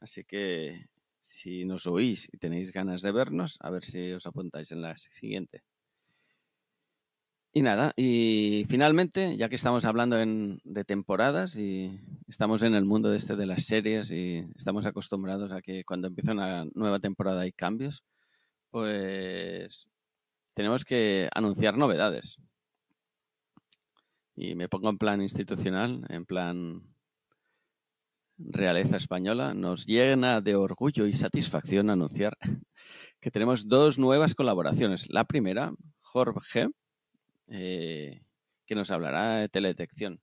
Así 0.00 0.24
que 0.24 0.84
si 1.20 1.64
nos 1.64 1.86
oís 1.86 2.28
y 2.32 2.38
tenéis 2.38 2.72
ganas 2.72 3.02
de 3.02 3.12
vernos, 3.12 3.58
a 3.60 3.70
ver 3.70 3.84
si 3.84 4.12
os 4.12 4.26
apuntáis 4.26 4.72
en 4.72 4.82
la 4.82 4.96
siguiente. 4.96 5.62
Y 7.52 7.62
nada, 7.62 7.92
y 7.96 8.64
finalmente, 8.68 9.36
ya 9.36 9.48
que 9.48 9.56
estamos 9.56 9.84
hablando 9.84 10.20
en, 10.20 10.60
de 10.62 10.84
temporadas 10.84 11.56
y 11.56 12.00
estamos 12.28 12.62
en 12.62 12.76
el 12.76 12.84
mundo 12.84 13.12
este 13.12 13.34
de 13.34 13.46
las 13.46 13.64
series 13.64 14.12
y 14.12 14.44
estamos 14.56 14.86
acostumbrados 14.86 15.50
a 15.50 15.60
que 15.60 15.84
cuando 15.84 16.06
empieza 16.06 16.30
una 16.30 16.64
nueva 16.74 17.00
temporada 17.00 17.40
hay 17.40 17.50
cambios, 17.50 18.04
pues 18.70 19.88
tenemos 20.54 20.84
que 20.84 21.28
anunciar 21.34 21.76
novedades. 21.76 22.38
Y 24.36 24.54
me 24.54 24.68
pongo 24.68 24.88
en 24.88 24.98
plan 24.98 25.20
institucional, 25.20 26.04
en 26.08 26.24
plan 26.26 26.89
realeza 28.48 28.96
española. 28.96 29.54
Nos 29.54 29.86
llena 29.86 30.40
de 30.40 30.56
orgullo 30.56 31.06
y 31.06 31.12
satisfacción 31.12 31.90
anunciar 31.90 32.36
que 33.20 33.30
tenemos 33.30 33.68
dos 33.68 33.98
nuevas 33.98 34.34
colaboraciones. 34.34 35.06
La 35.10 35.24
primera, 35.24 35.72
Jorge, 36.00 36.68
eh, 37.48 38.22
que 38.66 38.74
nos 38.74 38.90
hablará 38.90 39.36
de 39.36 39.48
teledetección. 39.48 40.20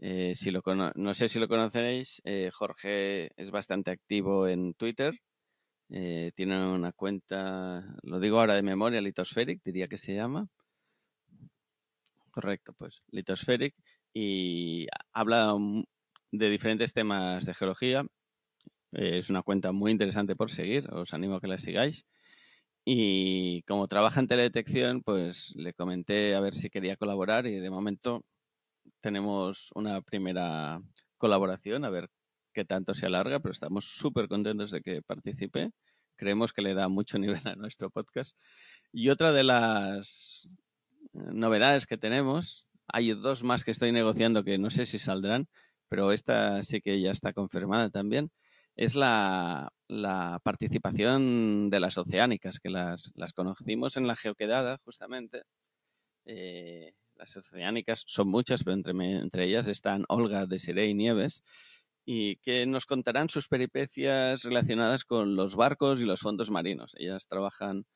Eh, 0.00 0.34
si 0.34 0.50
lo 0.50 0.62
no 0.96 1.14
sé 1.14 1.28
si 1.28 1.38
lo 1.38 1.48
conoceréis, 1.48 2.20
eh, 2.24 2.50
Jorge 2.52 3.30
es 3.36 3.50
bastante 3.50 3.90
activo 3.90 4.48
en 4.48 4.74
Twitter. 4.74 5.14
tiene 6.34 6.66
una 6.66 6.92
cuenta, 6.92 7.84
lo 8.02 8.18
digo 8.18 8.40
ahora 8.40 8.54
de 8.54 8.62
memoria, 8.62 9.00
Litospheric, 9.00 9.62
diría 9.62 9.86
que 9.86 9.98
se 9.98 10.14
llama. 10.14 10.48
Correcto, 12.30 12.72
pues 12.76 13.02
Litospheric. 13.12 13.74
Y 14.12 14.86
habla 15.12 15.54
de 16.38 16.50
diferentes 16.50 16.92
temas 16.92 17.44
de 17.46 17.54
geología. 17.54 18.04
es 18.92 19.30
una 19.30 19.42
cuenta 19.42 19.72
muy 19.72 19.92
interesante 19.92 20.36
por 20.36 20.50
seguir, 20.50 20.92
os 20.92 21.14
animo 21.14 21.36
a 21.36 21.40
que 21.40 21.48
la 21.48 21.58
sigáis. 21.58 22.06
Y 22.84 23.62
como 23.62 23.88
trabaja 23.88 24.20
en 24.20 24.26
teledetección, 24.28 25.02
pues 25.02 25.54
le 25.56 25.72
comenté 25.74 26.34
a 26.34 26.40
ver 26.40 26.54
si 26.54 26.70
quería 26.70 26.96
colaborar 26.96 27.46
y 27.46 27.58
de 27.58 27.70
momento 27.70 28.24
tenemos 29.00 29.70
una 29.74 30.02
primera 30.02 30.80
colaboración, 31.18 31.84
a 31.84 31.90
ver 31.90 32.10
qué 32.52 32.64
tanto 32.64 32.94
se 32.94 33.06
alarga, 33.06 33.40
pero 33.40 33.52
estamos 33.52 33.86
súper 33.86 34.28
contentos 34.28 34.70
de 34.70 34.82
que 34.82 35.02
participe. 35.02 35.70
Creemos 36.16 36.52
que 36.52 36.62
le 36.62 36.74
da 36.74 36.88
mucho 36.88 37.18
nivel 37.20 37.46
a 37.46 37.56
nuestro 37.56 37.90
podcast. 37.90 38.36
Y 38.92 39.08
otra 39.10 39.32
de 39.32 39.44
las 39.44 40.48
novedades 41.12 41.86
que 41.86 41.96
tenemos, 41.96 42.66
hay 42.88 43.12
dos 43.14 43.44
más 43.44 43.64
que 43.64 43.70
estoy 43.70 43.92
negociando 43.92 44.44
que 44.44 44.58
no 44.58 44.70
sé 44.70 44.84
si 44.86 44.98
saldrán, 44.98 45.48
pero 45.88 46.12
esta 46.12 46.62
sí 46.62 46.80
que 46.80 47.00
ya 47.00 47.10
está 47.10 47.32
confirmada 47.32 47.90
también 47.90 48.30
es 48.76 48.94
la, 48.94 49.70
participación 50.42 51.70
de 51.70 51.80
las 51.80 51.98
oceánicas, 51.98 52.58
que 52.58 52.70
las, 52.70 53.12
conocimos 53.34 53.96
en 53.96 54.06
la 54.06 54.16
geoquedada, 54.16 54.78
justamente. 54.84 55.42
Eh, 56.26 56.92
las 57.16 57.36
oceánicas 57.36 58.02
son 58.06 58.28
muchas, 58.28 58.64
pero 58.64 58.76
entre, 58.76 59.44
ellas 59.44 59.68
están 59.68 60.04
Olga, 60.08 60.46
Desiree 60.46 60.88
y 60.88 60.94
Nieves, 60.94 61.42
y 62.04 62.36
que 62.36 62.66
nos 62.66 62.86
contarán 62.86 63.28
sus 63.28 63.48
peripecias 63.48 64.42
relacionadas 64.42 65.04
con 65.04 65.36
los 65.36 65.56
barcos 65.56 66.00
y 66.00 66.04
los 66.04 66.20
fondos 66.20 66.50
marinos. 66.50 66.94
Ellas 66.98 67.26
trabajan 67.28 67.86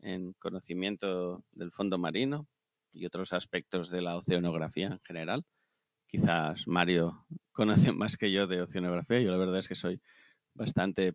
en 0.00 0.34
conocimiento 0.34 1.44
del 1.52 1.72
fondo 1.72 1.98
marino 1.98 2.46
y 2.92 3.06
otros 3.06 3.32
aspectos 3.32 3.90
de 3.90 4.02
la 4.02 4.16
oceanografía 4.16 4.88
en 4.88 5.00
general. 5.00 5.44
Quizás 6.14 6.68
Mario 6.68 7.26
conoce 7.50 7.90
más 7.92 8.16
que 8.16 8.30
yo 8.30 8.46
de 8.46 8.62
oceanografía, 8.62 9.18
yo 9.18 9.32
la 9.32 9.36
verdad 9.36 9.58
es 9.58 9.66
que 9.66 9.74
soy 9.74 10.00
bastante 10.54 11.14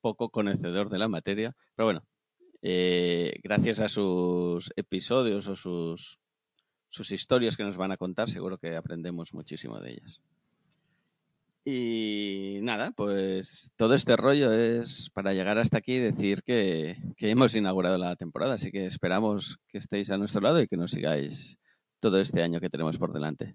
poco 0.00 0.30
conocedor 0.30 0.90
de 0.90 0.98
la 0.98 1.06
materia, 1.06 1.54
pero 1.76 1.86
bueno, 1.86 2.04
eh, 2.60 3.38
gracias 3.44 3.78
a 3.78 3.88
sus 3.88 4.72
episodios 4.74 5.46
o 5.46 5.54
sus, 5.54 6.18
sus 6.88 7.12
historias 7.12 7.56
que 7.56 7.62
nos 7.62 7.76
van 7.76 7.92
a 7.92 7.96
contar, 7.96 8.28
seguro 8.28 8.58
que 8.58 8.74
aprendemos 8.74 9.32
muchísimo 9.34 9.78
de 9.78 9.92
ellas. 9.92 10.20
Y 11.64 12.58
nada, 12.62 12.90
pues 12.90 13.70
todo 13.76 13.94
este 13.94 14.16
rollo 14.16 14.52
es 14.52 15.10
para 15.10 15.32
llegar 15.32 15.58
hasta 15.58 15.78
aquí 15.78 15.94
y 15.94 16.00
decir 16.00 16.42
que, 16.42 16.96
que, 17.16 17.30
hemos 17.30 17.54
inaugurado 17.54 17.98
la 17.98 18.16
temporada, 18.16 18.54
así 18.54 18.72
que 18.72 18.84
esperamos 18.86 19.60
que 19.68 19.78
estéis 19.78 20.10
a 20.10 20.18
nuestro 20.18 20.40
lado 20.40 20.60
y 20.60 20.66
que 20.66 20.76
nos 20.76 20.90
sigáis 20.90 21.60
todo 22.00 22.18
este 22.18 22.42
año 22.42 22.58
que 22.58 22.68
tenemos 22.68 22.98
por 22.98 23.12
delante. 23.12 23.54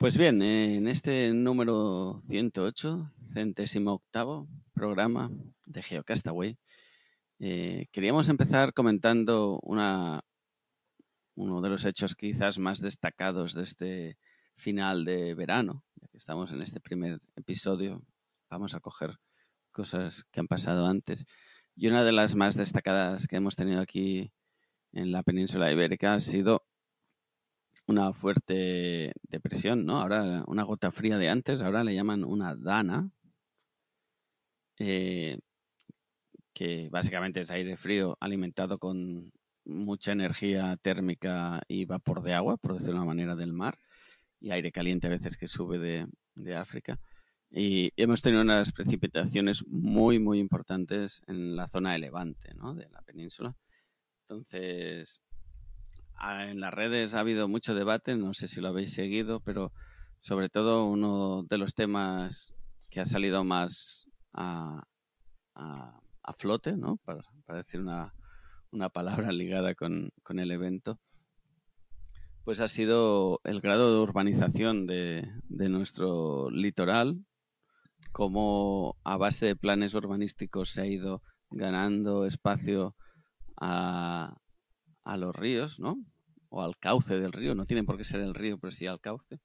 Pues 0.00 0.16
bien, 0.16 0.40
en 0.40 0.88
este 0.88 1.30
número 1.34 2.22
108, 2.26 3.12
centésimo 3.34 3.92
octavo 3.92 4.48
programa 4.72 5.30
de 5.66 5.82
Geocastaway, 5.82 6.56
eh, 7.38 7.84
queríamos 7.92 8.30
empezar 8.30 8.72
comentando 8.72 9.60
una, 9.62 10.22
uno 11.34 11.60
de 11.60 11.68
los 11.68 11.84
hechos 11.84 12.16
quizás 12.16 12.58
más 12.58 12.80
destacados 12.80 13.52
de 13.52 13.62
este 13.62 14.18
final 14.56 15.04
de 15.04 15.34
verano, 15.34 15.84
ya 15.96 16.08
que 16.08 16.16
estamos 16.16 16.50
en 16.52 16.62
este 16.62 16.80
primer 16.80 17.20
episodio, 17.36 18.02
vamos 18.48 18.74
a 18.74 18.80
coger 18.80 19.18
cosas 19.70 20.24
que 20.30 20.40
han 20.40 20.48
pasado 20.48 20.86
antes. 20.86 21.26
Y 21.76 21.88
una 21.88 22.04
de 22.04 22.12
las 22.12 22.34
más 22.36 22.56
destacadas 22.56 23.26
que 23.26 23.36
hemos 23.36 23.54
tenido 23.54 23.82
aquí 23.82 24.32
en 24.92 25.12
la 25.12 25.22
península 25.22 25.70
ibérica 25.70 26.14
ha 26.14 26.20
sido 26.20 26.69
una 27.90 28.12
fuerte 28.12 29.12
depresión, 29.28 29.84
¿no? 29.84 30.00
Ahora 30.00 30.44
una 30.46 30.62
gota 30.62 30.90
fría 30.92 31.18
de 31.18 31.28
antes, 31.28 31.60
ahora 31.62 31.84
le 31.84 31.94
llaman 31.94 32.24
una 32.24 32.54
dana, 32.54 33.10
eh, 34.78 35.38
que 36.54 36.88
básicamente 36.90 37.40
es 37.40 37.50
aire 37.50 37.76
frío 37.76 38.16
alimentado 38.20 38.78
con 38.78 39.32
mucha 39.64 40.12
energía 40.12 40.76
térmica 40.80 41.62
y 41.68 41.84
vapor 41.84 42.22
de 42.22 42.34
agua, 42.34 42.56
por 42.56 42.74
decirlo 42.74 42.94
de 42.94 42.98
una 42.98 43.06
manera, 43.06 43.36
del 43.36 43.52
mar, 43.52 43.78
y 44.40 44.50
aire 44.52 44.72
caliente 44.72 45.08
a 45.08 45.10
veces 45.10 45.36
que 45.36 45.48
sube 45.48 45.78
de, 45.78 46.06
de 46.34 46.56
África. 46.56 47.00
Y 47.50 47.90
hemos 47.96 48.22
tenido 48.22 48.42
unas 48.42 48.72
precipitaciones 48.72 49.66
muy, 49.66 50.20
muy 50.20 50.38
importantes 50.38 51.22
en 51.26 51.56
la 51.56 51.66
zona 51.66 51.92
de 51.92 51.98
Levante, 51.98 52.54
¿no? 52.54 52.74
De 52.74 52.88
la 52.88 53.02
península. 53.02 53.56
Entonces, 54.28 55.20
en 56.22 56.60
las 56.60 56.72
redes 56.72 57.14
ha 57.14 57.20
habido 57.20 57.48
mucho 57.48 57.74
debate, 57.74 58.16
no 58.16 58.34
sé 58.34 58.48
si 58.48 58.60
lo 58.60 58.68
habéis 58.68 58.92
seguido, 58.92 59.40
pero 59.40 59.72
sobre 60.20 60.48
todo 60.50 60.86
uno 60.86 61.44
de 61.48 61.58
los 61.58 61.74
temas 61.74 62.52
que 62.90 63.00
ha 63.00 63.04
salido 63.04 63.44
más 63.44 64.06
a, 64.34 64.82
flote, 66.36 66.76
¿no? 66.76 66.96
Para, 66.98 67.22
decir 67.48 67.80
una, 67.80 68.12
palabra 68.90 69.32
ligada 69.32 69.74
con, 69.74 70.12
el 70.28 70.50
evento, 70.50 71.00
pues 72.44 72.60
ha 72.60 72.68
sido 72.68 73.40
el 73.44 73.60
grado 73.60 73.94
de 73.94 74.00
urbanización 74.00 74.86
de, 74.86 75.26
de 75.48 75.68
nuestro 75.68 76.50
litoral, 76.50 77.24
cómo 78.12 78.96
a 79.04 79.16
base 79.16 79.46
de 79.46 79.56
planes 79.56 79.94
urbanísticos 79.94 80.70
se 80.70 80.82
ha 80.82 80.86
ido 80.86 81.22
ganando 81.50 82.26
espacio 82.26 82.94
a, 83.60 84.36
a 85.04 85.16
los 85.16 85.34
ríos, 85.34 85.80
¿no? 85.80 85.96
O 86.50 86.62
al 86.62 86.76
cauce 86.78 87.18
del 87.20 87.32
río, 87.32 87.54
no 87.54 87.66
tienen 87.66 87.86
por 87.86 87.96
qué 87.96 88.04
ser 88.04 88.20
el 88.20 88.34
río, 88.34 88.58
pero 88.58 88.70
sí 88.70 88.86
al 88.86 89.00
cauce. 89.00 89.38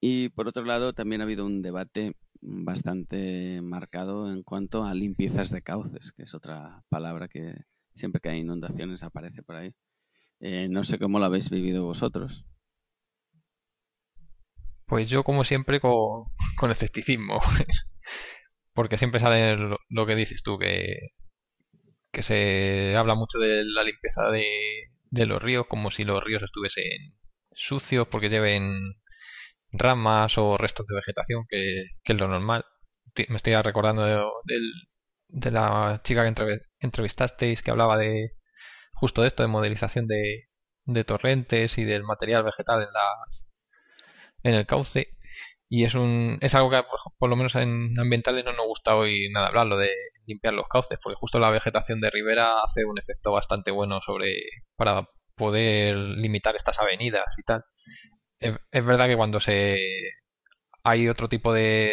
Y 0.00 0.28
por 0.30 0.48
otro 0.48 0.64
lado, 0.64 0.92
también 0.92 1.20
ha 1.20 1.24
habido 1.24 1.46
un 1.46 1.62
debate 1.62 2.14
bastante 2.42 3.60
marcado 3.62 4.30
en 4.30 4.42
cuanto 4.42 4.84
a 4.84 4.92
limpiezas 4.92 5.50
de 5.50 5.62
cauces, 5.62 6.12
que 6.12 6.24
es 6.24 6.34
otra 6.34 6.82
palabra 6.90 7.28
que 7.28 7.54
siempre 7.94 8.20
que 8.20 8.28
hay 8.28 8.40
inundaciones 8.40 9.02
aparece 9.02 9.42
por 9.42 9.56
ahí. 9.56 9.74
Eh, 10.40 10.68
no 10.68 10.84
sé 10.84 10.98
cómo 10.98 11.18
lo 11.18 11.24
habéis 11.24 11.48
vivido 11.48 11.84
vosotros. 11.84 12.44
Pues 14.86 15.08
yo, 15.08 15.24
como 15.24 15.44
siempre, 15.44 15.80
con, 15.80 16.26
escepticismo. 16.70 17.40
Porque 18.74 18.98
siempre 18.98 19.20
sale 19.20 19.56
lo 19.88 20.06
que 20.06 20.16
dices 20.16 20.42
tú, 20.42 20.58
que 20.58 20.98
que 22.14 22.22
se 22.22 22.96
habla 22.96 23.14
mucho 23.14 23.38
de 23.38 23.64
la 23.64 23.82
limpieza 23.82 24.30
de, 24.30 24.44
los 25.26 25.42
ríos, 25.42 25.66
como 25.68 25.90
si 25.90 26.04
los 26.04 26.22
ríos 26.22 26.42
estuviesen 26.42 27.18
sucios 27.52 28.08
porque 28.08 28.28
lleven 28.28 28.72
ramas 29.72 30.38
o 30.38 30.56
restos 30.58 30.86
de 30.86 30.96
vegetación, 30.96 31.44
que, 31.48 31.84
es 32.04 32.20
lo 32.20 32.28
normal. 32.28 32.64
Me 33.28 33.36
estoy 33.36 33.54
recordando 33.56 34.04
de, 34.04 34.24
de, 35.28 35.50
la 35.50 36.00
chica 36.04 36.24
que 36.24 36.58
entrevistasteis 36.80 37.62
que 37.62 37.70
hablaba 37.70 37.98
de 37.98 38.32
justo 38.94 39.22
de 39.22 39.28
esto, 39.28 39.42
de 39.42 39.48
modelización 39.48 40.06
de, 40.06 40.48
de 40.84 41.04
torrentes 41.04 41.78
y 41.78 41.84
del 41.84 42.04
material 42.04 42.44
vegetal 42.44 42.82
en 42.82 42.92
la 42.92 43.08
en 44.42 44.54
el 44.54 44.66
cauce 44.66 45.13
y 45.74 45.84
es 45.84 45.94
un 45.96 46.38
es 46.40 46.54
algo 46.54 46.70
que 46.70 46.84
por, 47.18 47.28
lo 47.28 47.34
menos 47.34 47.56
en 47.56 47.98
ambientales 47.98 48.44
no 48.44 48.52
nos 48.52 48.66
gusta 48.66 48.94
hoy 48.94 49.28
nada 49.32 49.48
hablar 49.48 49.66
lo 49.66 49.76
de 49.76 49.90
limpiar 50.24 50.54
los 50.54 50.68
cauces 50.68 51.00
porque 51.02 51.16
justo 51.18 51.40
la 51.40 51.50
vegetación 51.50 52.00
de 52.00 52.10
ribera 52.10 52.62
hace 52.62 52.84
un 52.84 52.96
efecto 52.96 53.32
bastante 53.32 53.72
bueno 53.72 54.00
sobre 54.00 54.36
para 54.76 55.08
poder 55.34 55.96
limitar 55.96 56.54
estas 56.54 56.78
avenidas 56.78 57.26
y 57.38 57.42
tal 57.42 57.64
es, 58.38 58.54
es 58.70 58.84
verdad 58.84 59.08
que 59.08 59.16
cuando 59.16 59.40
se 59.40 59.76
hay 60.84 61.08
otro 61.08 61.28
tipo 61.28 61.52
de, 61.52 61.90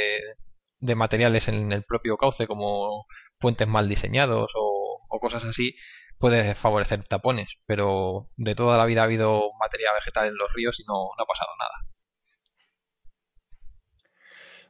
de 0.79 0.95
materiales 0.95 1.47
en 1.47 1.71
el 1.71 1.83
propio 1.83 2.17
cauce 2.17 2.45
como 2.45 3.05
puentes 3.39 3.67
mal 3.67 3.89
diseñados 3.89 4.51
o, 4.55 4.99
cosas 5.19 5.43
así 5.43 5.75
puede 6.17 6.55
favorecer 6.55 7.05
tapones, 7.07 7.57
pero 7.65 8.29
de 8.37 8.55
toda 8.55 8.77
la 8.77 8.85
vida 8.85 9.01
ha 9.01 9.05
habido 9.05 9.41
materia 9.59 9.91
vegetal 9.93 10.27
en 10.27 10.35
los 10.35 10.53
ríos 10.53 10.79
y 10.79 10.83
no, 10.83 10.93
no 11.17 11.23
ha 11.23 11.25
pasado 11.25 11.49
nada. 11.59 11.90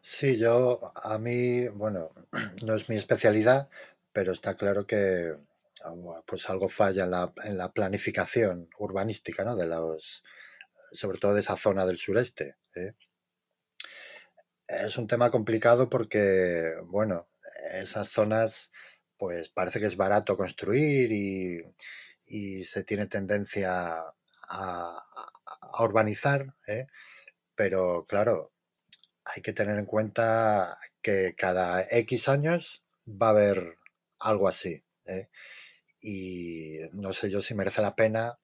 Sí, 0.01 0.37
yo, 0.37 0.91
a 0.95 1.17
mí, 1.17 1.67
bueno, 1.69 2.11
no 2.63 2.75
es 2.75 2.89
mi 2.89 2.95
especialidad, 2.97 3.69
pero 4.11 4.31
está 4.33 4.55
claro 4.55 4.85
que 4.85 5.35
pues 6.27 6.49
algo 6.49 6.69
falla 6.69 7.05
en 7.05 7.11
la, 7.11 7.33
en 7.43 7.57
la 7.57 7.71
planificación 7.71 8.69
urbanística, 8.77 9.43
¿no? 9.43 9.55
De 9.55 9.65
los, 9.65 10.23
sobre 10.93 11.17
todo 11.19 11.33
de 11.33 11.39
esa 11.41 11.57
zona 11.57 11.85
del 11.85 11.97
sureste. 11.97 12.57
¿eh? 12.75 12.93
Es 14.67 14.97
un 14.97 15.07
tema 15.07 15.29
complicado 15.31 15.89
porque, 15.89 16.75
bueno, 16.85 17.29
esas 17.73 18.09
zonas, 18.09 18.71
pues 19.17 19.49
parece 19.49 19.79
que 19.79 19.85
es 19.87 19.97
barato 19.97 20.37
construir 20.37 21.11
y, 21.11 21.61
y 22.25 22.63
se 22.65 22.83
tiene 22.83 23.07
tendencia 23.07 23.97
a, 23.97 24.07
a 24.49 25.83
urbanizar, 25.83 26.55
¿eh? 26.67 26.87
pero 27.55 28.05
claro, 28.07 28.50
hay 29.33 29.41
que 29.41 29.53
tener 29.53 29.77
en 29.79 29.85
cuenta 29.85 30.77
que 31.01 31.35
cada 31.37 31.83
X 31.89 32.27
años 32.29 32.83
va 33.07 33.27
a 33.27 33.31
haber 33.31 33.77
algo 34.19 34.47
así. 34.47 34.83
¿eh? 35.05 35.29
Y 36.01 36.77
no 36.93 37.13
sé 37.13 37.29
yo 37.29 37.41
si 37.41 37.55
merece 37.55 37.81
la 37.81 37.95
pena, 37.95 38.37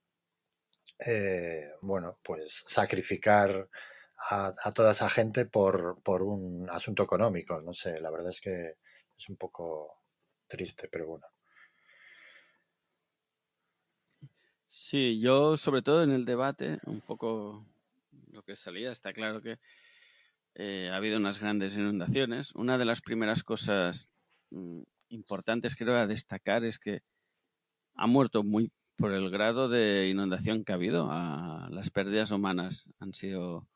eh, 1.06 1.68
bueno, 1.82 2.20
pues 2.24 2.64
sacrificar 2.68 3.70
a, 4.30 4.54
toda 4.74 4.92
esa 4.92 5.10
gente 5.10 5.46
por, 5.46 6.02
por, 6.04 6.24
un 6.24 6.70
asunto 6.70 7.04
económico. 7.04 7.62
No 7.62 7.74
sé, 7.74 8.00
la 8.00 8.12
verdad 8.12 8.32
es 8.32 8.42
que 8.42 8.76
es 9.18 9.30
un 9.30 9.38
poco 9.38 10.02
triste, 10.48 10.88
pero 10.92 11.08
bueno. 11.08 11.28
Sí, 14.66 15.20
yo 15.22 15.58
sobre 15.58 15.82
todo 15.82 16.04
en 16.04 16.12
el 16.12 16.26
debate, 16.26 16.80
un 16.86 17.02
poco 17.02 17.66
lo 18.32 18.44
que 18.44 18.56
salía, 18.56 18.92
está 18.92 19.14
claro 19.14 19.42
que 19.42 19.60
eh, 20.60 20.90
ha 20.92 20.96
habido 20.96 21.18
unas 21.18 21.40
grandes 21.40 21.78
inundaciones. 21.78 22.54
Una 22.56 22.80
de 22.80 22.86
las 22.86 23.02
primeras 23.02 23.44
cosas 23.44 24.10
mm, 24.50 24.82
importantes 25.10 25.76
creo 25.76 25.96
a 25.96 26.08
destacar 26.08 26.66
es 26.66 26.80
que 26.80 27.02
ha 27.96 28.08
muerto 28.08 28.44
muy 28.44 28.72
por 28.96 29.14
el 29.14 29.30
grado 29.30 29.70
de 29.70 30.10
inundación 30.10 30.64
que 30.64 30.72
ha 30.72 30.76
habido. 30.76 31.10
Ah, 31.12 31.70
las 31.72 31.92
pérdidas 31.92 32.32
humanas 32.32 32.90
han 33.00 33.14
sido 33.14 33.68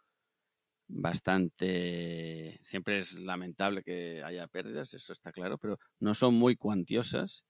bastante... 0.88 2.60
Siempre 2.64 2.98
es 2.98 3.20
lamentable 3.20 3.84
que 3.84 4.24
haya 4.24 4.48
pérdidas, 4.48 4.96
eso 4.96 5.14
está 5.14 5.32
claro, 5.32 5.60
pero 5.60 5.78
no 6.00 6.16
son 6.16 6.34
muy 6.34 6.56
cuantiosas 6.56 7.46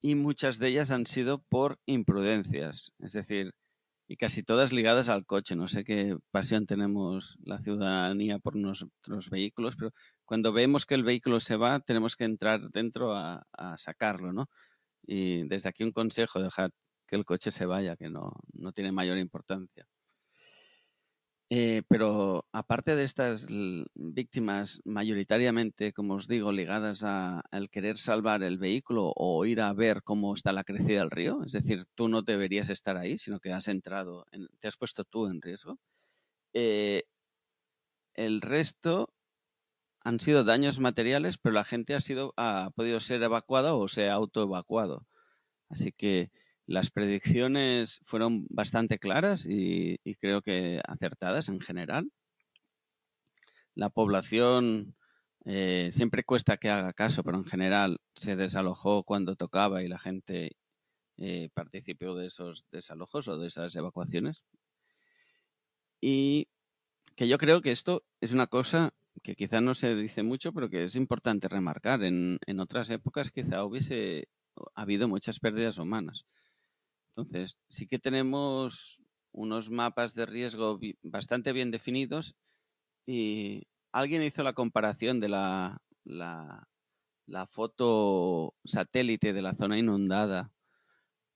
y 0.00 0.14
muchas 0.14 0.60
de 0.60 0.68
ellas 0.68 0.92
han 0.92 1.06
sido 1.06 1.42
por 1.42 1.80
imprudencias. 1.84 2.92
Es 3.00 3.12
decir, 3.12 3.54
y 4.08 4.16
casi 4.16 4.42
todas 4.42 4.72
ligadas 4.72 5.08
al 5.10 5.26
coche. 5.26 5.54
No 5.54 5.68
sé 5.68 5.84
qué 5.84 6.16
pasión 6.30 6.66
tenemos 6.66 7.38
la 7.44 7.58
ciudadanía 7.58 8.38
por 8.38 8.56
nuestros 8.56 9.30
vehículos, 9.30 9.76
pero 9.76 9.92
cuando 10.24 10.52
vemos 10.52 10.86
que 10.86 10.94
el 10.94 11.04
vehículo 11.04 11.40
se 11.40 11.56
va, 11.56 11.80
tenemos 11.80 12.16
que 12.16 12.24
entrar 12.24 12.70
dentro 12.70 13.14
a, 13.14 13.44
sacarlo, 13.76 14.32
¿no? 14.32 14.48
Y 15.02 15.46
desde 15.48 15.68
aquí 15.68 15.84
un 15.84 15.92
consejo, 15.92 16.40
dejad 16.42 16.70
que 17.06 17.16
el 17.16 17.24
coche 17.24 17.50
se 17.50 17.66
vaya, 17.66 17.96
que 17.96 18.10
no, 18.10 18.32
no 18.54 18.72
tiene 18.72 18.92
mayor 18.92 19.18
importancia. 19.18 19.86
Eh, 21.50 21.82
pero 21.88 22.44
aparte 22.52 22.94
de 22.94 23.04
estas 23.04 23.46
víctimas 23.94 24.82
mayoritariamente, 24.84 25.94
como 25.94 26.14
os 26.14 26.28
digo, 26.28 26.52
ligadas 26.52 27.04
al 27.04 27.70
querer 27.70 27.96
salvar 27.96 28.42
el 28.42 28.58
vehículo 28.58 29.14
o 29.16 29.46
ir 29.46 29.62
a 29.62 29.72
ver 29.72 30.02
cómo 30.02 30.34
está 30.34 30.52
la 30.52 30.64
crecida 30.64 31.00
del 31.00 31.10
río, 31.10 31.42
es 31.44 31.52
decir, 31.52 31.86
tú 31.94 32.08
no 32.08 32.20
deberías 32.20 32.68
estar 32.68 32.98
ahí, 32.98 33.16
sino 33.16 33.40
que 33.40 33.52
has 33.52 33.68
entrado, 33.68 34.26
te 34.60 34.68
has 34.68 34.76
puesto 34.76 35.04
tú 35.04 35.26
en 35.26 35.40
riesgo, 35.40 35.78
eh, 36.52 37.04
el 38.14 38.42
resto 38.42 39.14
han 40.00 40.20
sido 40.20 40.44
daños 40.44 40.80
materiales, 40.80 41.38
pero 41.38 41.54
la 41.54 41.64
gente 41.64 41.94
ha, 41.94 42.00
sido, 42.00 42.34
ha 42.36 42.70
podido 42.74 43.00
ser 43.00 43.22
evacuada 43.22 43.74
o 43.74 43.88
se 43.88 44.10
ha 44.10 44.14
autoevacuado. 44.14 45.06
Así 45.70 45.92
que 45.92 46.30
las 46.68 46.90
predicciones 46.90 48.00
fueron 48.04 48.46
bastante 48.50 48.98
claras 48.98 49.46
y, 49.48 49.98
creo 50.20 50.42
que 50.42 50.82
acertadas 50.86 51.48
en 51.48 51.60
general. 51.60 52.12
La 53.74 53.88
población 53.88 54.94
eh, 55.46 55.88
siempre 55.92 56.24
cuesta 56.24 56.58
que 56.58 56.68
haga 56.68 56.92
caso, 56.92 57.24
pero 57.24 57.38
en 57.38 57.46
general 57.46 58.00
se 58.14 58.36
desalojó 58.36 59.02
cuando 59.02 59.34
tocaba 59.34 59.82
y 59.82 59.88
la 59.88 59.98
gente 59.98 60.58
eh, 61.16 61.48
participó 61.54 62.14
de 62.14 62.26
esos 62.26 62.66
desalojos 62.70 63.28
o 63.28 63.38
de 63.38 63.46
esas 63.46 63.74
evacuaciones. 63.74 64.44
Y 66.02 66.48
que 67.16 67.28
yo 67.28 67.38
creo 67.38 67.62
que 67.62 67.70
esto 67.70 68.04
es 68.20 68.32
una 68.32 68.46
cosa 68.46 68.92
que 69.22 69.36
quizá 69.36 69.62
no 69.62 69.74
se 69.74 69.96
dice 69.96 70.22
mucho, 70.22 70.52
pero 70.52 70.68
que 70.68 70.84
es 70.84 70.96
importante 70.96 71.48
remarcar. 71.48 72.04
En, 72.04 72.38
en 72.46 72.60
otras 72.60 72.90
épocas 72.90 73.30
quizá 73.30 73.64
hubiese 73.64 74.28
habido 74.74 75.08
muchas 75.08 75.40
pérdidas 75.40 75.78
humanas. 75.78 76.26
Entonces, 77.18 77.58
sí 77.68 77.88
que 77.88 77.98
tenemos 77.98 79.02
unos 79.32 79.70
mapas 79.70 80.14
de 80.14 80.24
riesgo 80.24 80.78
bastante 81.02 81.52
bien 81.52 81.72
definidos 81.72 82.36
y 83.06 83.64
alguien 83.90 84.22
hizo 84.22 84.44
la 84.44 84.52
comparación 84.52 85.18
de 85.18 85.28
la, 85.28 85.82
la, 86.04 86.68
foto 87.50 88.54
satélite 88.64 89.32
de 89.32 89.42
la 89.42 89.56
zona 89.56 89.76
inundada 89.80 90.52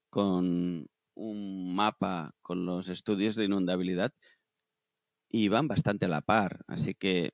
con 0.09 0.87
un 1.15 1.75
mapa 1.75 2.31
con 2.43 2.65
los 2.65 2.89
estudios 2.89 3.35
de 3.35 3.47
inundabilidad 3.47 4.13
y 5.29 5.49
van 5.49 5.67
bastante 5.67 6.05
a 6.05 6.11
la 6.11 6.21
par. 6.21 6.61
Así 6.69 6.95
que 6.95 7.33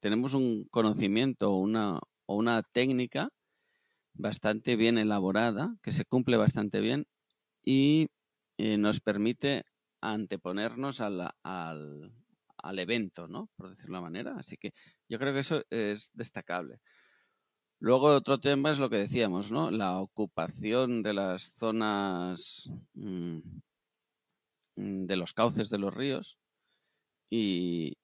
tenemos 0.00 0.34
un 0.34 0.64
conocimiento 0.64 1.52
una, 1.52 2.00
o 2.26 2.34
una 2.34 2.64
técnica 2.64 3.28
bastante 4.12 4.74
bien 4.74 4.98
elaborada, 4.98 5.76
que 5.82 5.92
se 5.92 6.04
cumple 6.04 6.36
bastante 6.36 6.80
bien 6.80 7.06
y 7.64 8.08
eh, 8.58 8.76
nos 8.76 9.00
permite 9.00 9.64
anteponernos 10.00 11.00
al, 11.00 11.30
al, 11.42 12.12
al, 12.58 12.78
evento, 12.78 13.26
¿no? 13.26 13.48
Por 13.56 13.70
decirlo 13.70 13.96
de 13.96 13.98
una 13.98 14.10
manera. 14.10 14.36
Así 14.38 14.56
que 14.56 14.72
yo 15.08 15.18
creo 15.18 15.32
que 15.32 15.40
eso 15.40 15.62
es 15.70 16.10
destacable. 16.14 16.80
Luego 17.80 18.06
otro 18.06 18.38
tema 18.38 18.70
es 18.70 18.78
lo 18.78 18.88
que 18.88 18.96
decíamos, 18.96 19.50
¿no? 19.50 19.70
La 19.70 19.98
ocupación 19.98 21.02
de 21.02 21.14
las 21.14 21.54
zonas 21.54 22.70
mm, 22.94 23.38
mm, 24.76 25.06
de 25.06 25.16
los 25.16 25.34
cauces 25.34 25.70
de 25.70 25.78
los 25.78 25.94
ríos 25.94 26.38
y, 27.30 27.96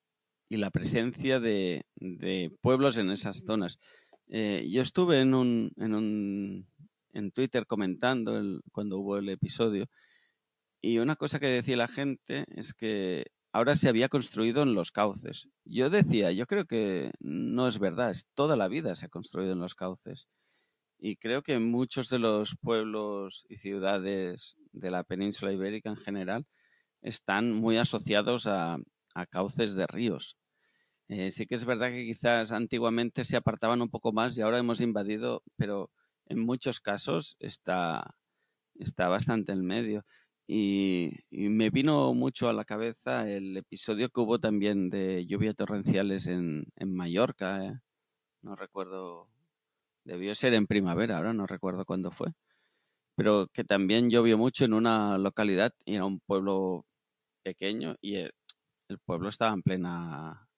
y 0.51 0.57
la 0.57 0.71
presencia 0.71 1.41
de, 1.41 1.85
de, 1.97 2.53
pueblos 2.61 2.99
en 2.99 3.11
esas 3.11 3.45
zonas. 3.47 3.79
Eh, 4.29 4.69
yo 4.71 4.83
estuve 4.83 5.21
en 5.21 5.35
un, 5.35 5.73
en 5.77 5.95
un 5.95 6.67
en 7.13 7.31
Twitter 7.33 7.67
comentando 7.67 8.39
el, 8.39 8.61
cuando 8.73 8.99
hubo 8.99 9.19
el 9.19 9.29
episodio. 9.29 9.87
Y 10.81 10.99
una 10.99 11.17
cosa 11.17 11.41
que 11.41 11.49
decía 11.49 11.77
la 11.77 11.89
gente 11.89 12.47
es 12.57 12.75
que 12.75 13.27
ahora 13.53 13.77
se 13.77 13.89
había 13.89 14.09
construido 14.09 14.63
en 14.63 14.75
los 14.75 14.93
cauces. 14.93 15.49
Yo 15.65 15.91
decía, 15.91 16.33
yo 16.33 16.47
creo 16.47 16.67
que 16.67 17.13
no 17.21 17.69
es 17.69 17.79
verdad, 17.79 18.11
es 18.11 18.29
toda 18.35 18.57
la 18.57 18.69
vida 18.69 18.95
se 18.95 19.07
ha 19.07 19.09
construido 19.11 19.53
en 19.53 19.61
los 19.61 19.75
cauces. 19.75 20.29
Y 20.99 21.17
creo 21.17 21.43
que 21.43 21.59
muchos 21.59 22.09
de 22.11 22.19
los 22.19 22.57
pueblos 22.61 23.47
y 23.49 23.57
ciudades 23.57 24.57
de 24.73 24.91
la 24.91 25.05
península 25.05 25.53
ibérica 25.53 25.91
en 25.91 25.97
general 25.97 26.47
están 27.03 27.53
muy 27.53 27.79
asociados 27.79 28.47
a, 28.47 28.79
a 29.15 29.27
cauces 29.27 29.75
de 29.75 29.87
ríos. 29.87 30.39
Eh, 31.09 31.31
sí 31.33 31.47
que 31.47 31.57
es 31.57 31.65
verdad 31.65 31.91
que 31.91 32.05
quizás 32.05 32.53
antiguamente 32.53 33.25
se 33.25 33.37
apartaban 33.37 33.83
un 33.83 33.91
poco 33.91 34.13
más 34.13 34.39
y 34.39 34.43
ahora 34.43 34.59
hemos 34.59 34.81
invadido, 34.81 35.43
pero 35.57 35.91
en 36.31 36.41
muchos 36.41 36.81
casos 36.81 37.37
está, 37.41 38.17
está 38.77 39.09
bastante 39.09 39.53
en 39.53 39.67
medio. 39.67 40.05
Y, 40.47 41.11
me 41.31 41.71
vino 41.71 42.15
mucho 42.15 42.49
a 42.49 42.53
la 42.53 42.65
cabeza 42.65 43.29
el 43.31 43.57
episodio 43.57 44.09
que 44.11 44.21
hubo 44.21 44.39
también 44.41 44.91
de 44.91 45.27
lluvia 45.27 45.55
torrenciales 45.55 46.27
en, 46.29 46.67
en 46.77 46.95
Mallorca. 46.95 47.65
¿eh? 47.67 47.75
No 48.43 48.57
recuerdo, 48.57 49.29
debió 50.05 50.35
ser 50.35 50.55
en 50.55 50.67
primavera, 50.67 51.19
ahora 51.19 51.35
no 51.35 51.47
recuerdo 51.47 51.85
cuándo 51.85 52.11
fue. 52.11 52.33
pero 53.17 53.49
que 53.53 53.65
también 53.65 54.11
llovió 54.11 54.39
mucho 54.39 54.65
en 54.65 54.75
una 54.75 55.19
localidad 55.19 55.73
y 55.85 55.97
era 55.97 56.07
un 56.07 56.21
pueblo 56.21 56.87
pequeño 57.45 57.97
y 58.01 58.17
el, 58.17 58.33
pueblo 59.07 59.29
estaba 59.29 59.55
en 59.55 59.63
plena 59.63 60.49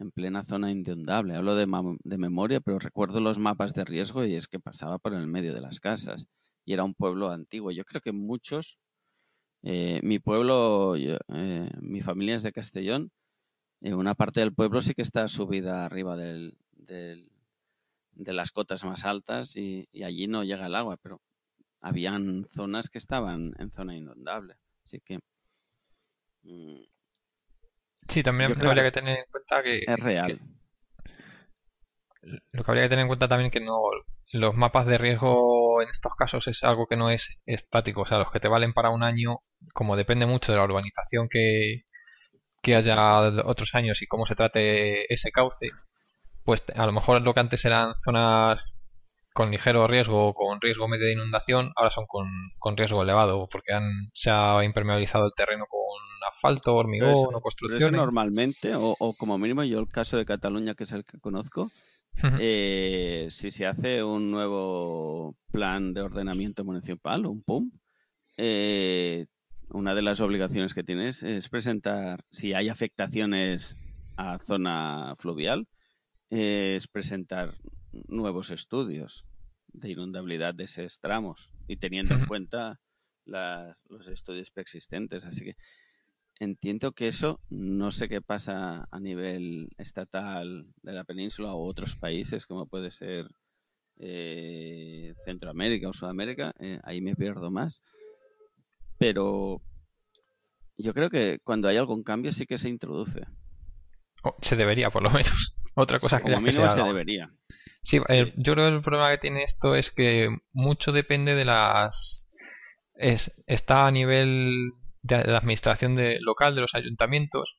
en 0.00 0.10
plena 0.10 0.42
zona 0.42 0.70
inundable. 0.70 1.36
Hablo 1.36 1.54
de, 1.54 1.66
de, 2.04 2.18
memoria, 2.18 2.60
pero 2.60 2.78
recuerdo 2.78 3.20
los 3.20 3.38
mapas 3.38 3.74
de 3.74 3.84
riesgo 3.84 4.24
y 4.24 4.34
es 4.34 4.48
que 4.48 4.58
pasaba 4.58 4.98
por 4.98 5.14
el 5.14 5.26
medio 5.26 5.54
de 5.54 5.60
las 5.60 5.78
casas 5.78 6.26
y 6.64 6.72
era 6.72 6.84
un 6.84 6.94
pueblo 6.94 7.30
antiguo. 7.30 7.70
Yo 7.70 7.84
creo 7.84 8.00
que 8.00 8.12
muchos, 8.12 8.80
eh, 9.62 10.00
mi 10.02 10.18
pueblo, 10.18 10.96
eh, 10.96 11.70
mi 11.80 12.00
familia 12.00 12.34
es 12.36 12.42
de 12.42 12.52
Castellón, 12.52 13.12
en 13.82 13.94
una 13.94 14.14
parte 14.14 14.40
del 14.40 14.54
pueblo 14.54 14.82
sí 14.82 14.94
que 14.94 15.02
está 15.02 15.28
subida 15.28 15.84
arriba 15.84 16.16
del, 16.16 16.56
de 16.76 18.32
las 18.32 18.50
cotas 18.52 18.84
más 18.84 19.04
altas 19.04 19.56
y, 19.56 19.88
allí 20.02 20.26
no 20.26 20.44
llega 20.44 20.66
el 20.66 20.74
agua, 20.74 20.96
pero 20.96 21.20
habían 21.80 22.44
zonas 22.46 22.90
que 22.90 22.98
estaban 22.98 23.54
en 23.58 23.70
zona 23.70 23.96
inundable. 23.96 24.56
Así 24.84 25.00
que... 25.00 25.18
Sí, 28.10 28.22
también 28.22 28.52
habría 28.66 28.84
que 28.84 28.90
tener 28.92 29.18
en 29.18 29.24
cuenta 29.30 29.62
que... 29.62 29.84
Es 29.86 30.00
real. 30.00 30.40
lo 32.52 32.64
que 32.64 32.70
habría 32.70 32.84
que 32.84 32.90
tener 32.90 33.02
en 33.02 33.08
cuenta 33.08 33.28
también 33.28 33.50
que 33.50 33.60
no 33.60 33.80
los 34.32 34.54
mapas 34.54 34.86
de 34.86 34.98
riesgo 34.98 35.82
en 35.82 35.88
estos 35.88 36.14
casos 36.14 36.46
es 36.48 36.62
algo 36.62 36.86
que 36.86 36.96
no 36.96 37.10
es 37.10 37.40
estático, 37.46 38.02
o 38.02 38.06
sea, 38.06 38.18
los 38.18 38.30
que 38.30 38.40
te 38.40 38.48
valen 38.48 38.72
para 38.72 38.90
un 38.90 39.02
año, 39.02 39.38
como 39.74 39.96
depende 39.96 40.26
mucho 40.26 40.52
de 40.52 40.58
la 40.58 40.64
urbanización 40.64 41.28
que, 41.28 41.84
que 42.62 42.76
haya 42.76 43.18
otros 43.44 43.74
años 43.74 44.02
y 44.02 44.06
cómo 44.06 44.26
se 44.26 44.36
trate 44.36 45.12
ese 45.12 45.32
cauce, 45.32 45.70
pues 46.44 46.62
a 46.76 46.86
lo 46.86 46.92
mejor 46.92 47.22
lo 47.22 47.34
que 47.34 47.40
antes 47.40 47.64
eran 47.64 47.94
zonas 47.98 48.72
con 49.32 49.50
ligero 49.50 49.86
riesgo 49.86 50.28
o 50.28 50.34
con 50.34 50.60
riesgo 50.60 50.88
medio 50.88 51.06
de 51.06 51.12
inundación, 51.12 51.72
ahora 51.76 51.90
son 51.90 52.06
con, 52.06 52.76
riesgo 52.76 53.02
elevado, 53.02 53.48
porque 53.48 53.72
han, 53.72 54.10
se 54.12 54.30
ha 54.30 54.64
impermeabilizado 54.64 55.26
el 55.26 55.32
terreno 55.36 55.66
con 55.68 55.80
asfalto, 56.30 56.74
hormigón 56.74 57.14
o 57.34 57.40
construcciones. 57.40 57.92
normalmente, 57.92 58.72
o, 58.74 58.96
como 59.16 59.38
mínimo 59.38 59.62
yo 59.64 59.78
el 59.78 59.88
caso 59.88 60.16
de 60.16 60.24
Cataluña, 60.24 60.74
que 60.74 60.84
es 60.84 60.92
el 60.92 61.04
que 61.04 61.18
conozco, 61.18 61.70
eh, 62.40 63.28
si 63.30 63.50
se 63.50 63.66
hace 63.66 64.02
un 64.02 64.30
nuevo 64.30 65.36
plan 65.52 65.94
de 65.94 66.02
ordenamiento 66.02 66.64
municipal, 66.64 67.26
un 67.26 67.42
PUM, 67.42 67.70
eh, 68.36 69.26
una 69.68 69.94
de 69.94 70.02
las 70.02 70.20
obligaciones 70.20 70.74
que 70.74 70.82
tienes 70.82 71.22
es 71.22 71.48
presentar, 71.48 72.24
si 72.30 72.52
hay 72.52 72.68
afectaciones 72.68 73.78
a 74.16 74.38
zona 74.38 75.14
fluvial, 75.16 75.68
es 76.30 76.88
presentar 76.88 77.54
nuevos 77.92 78.50
estudios 78.50 79.26
de 79.72 79.90
inundabilidad 79.90 80.54
de 80.54 80.64
esos 80.64 81.00
tramos 81.00 81.52
y 81.68 81.76
teniendo 81.76 82.14
en 82.14 82.26
cuenta 82.26 82.80
los 83.24 84.08
estudios 84.08 84.50
preexistentes. 84.50 85.24
Así 85.24 85.44
que 85.44 85.56
entiendo 86.38 86.92
que 86.92 87.08
eso 87.08 87.40
no 87.50 87.90
sé 87.90 88.08
qué 88.08 88.20
pasa 88.20 88.88
a 88.90 89.00
nivel 89.00 89.68
estatal 89.78 90.66
de 90.82 90.92
la 90.92 91.04
península 91.04 91.52
o 91.54 91.64
otros 91.64 91.96
países, 91.96 92.46
como 92.46 92.66
puede 92.66 92.90
ser 92.90 93.28
eh, 93.98 95.14
Centroamérica 95.24 95.88
o 95.88 95.92
Sudamérica, 95.92 96.54
eh, 96.58 96.80
ahí 96.82 97.00
me 97.00 97.14
pierdo 97.14 97.50
más. 97.50 97.82
Pero 98.98 99.62
yo 100.76 100.94
creo 100.94 101.10
que 101.10 101.38
cuando 101.44 101.68
hay 101.68 101.76
algún 101.76 102.02
cambio 102.02 102.32
sí 102.32 102.46
que 102.46 102.58
se 102.58 102.68
introduce. 102.68 103.26
se 104.40 104.56
debería, 104.56 104.90
por 104.90 105.02
lo 105.02 105.10
menos. 105.10 105.54
Otra 105.74 105.98
cosa 106.00 106.18
que 106.18 106.24
Como 106.24 106.40
mínimo 106.40 106.68
se 106.68 106.82
debería. 106.82 107.32
Sí, 107.82 107.98
yo 108.36 108.52
creo 108.52 108.68
que 108.68 108.76
el 108.76 108.82
problema 108.82 109.10
que 109.10 109.18
tiene 109.18 109.42
esto 109.42 109.74
es 109.74 109.90
que 109.90 110.28
mucho 110.52 110.92
depende 110.92 111.34
de 111.34 111.44
las... 111.44 112.28
Es, 112.94 113.32
está 113.46 113.86
a 113.86 113.90
nivel 113.90 114.72
de 115.02 115.24
la 115.24 115.38
administración 115.38 115.96
de, 115.96 116.18
local 116.20 116.54
de 116.54 116.60
los 116.60 116.74
ayuntamientos 116.74 117.56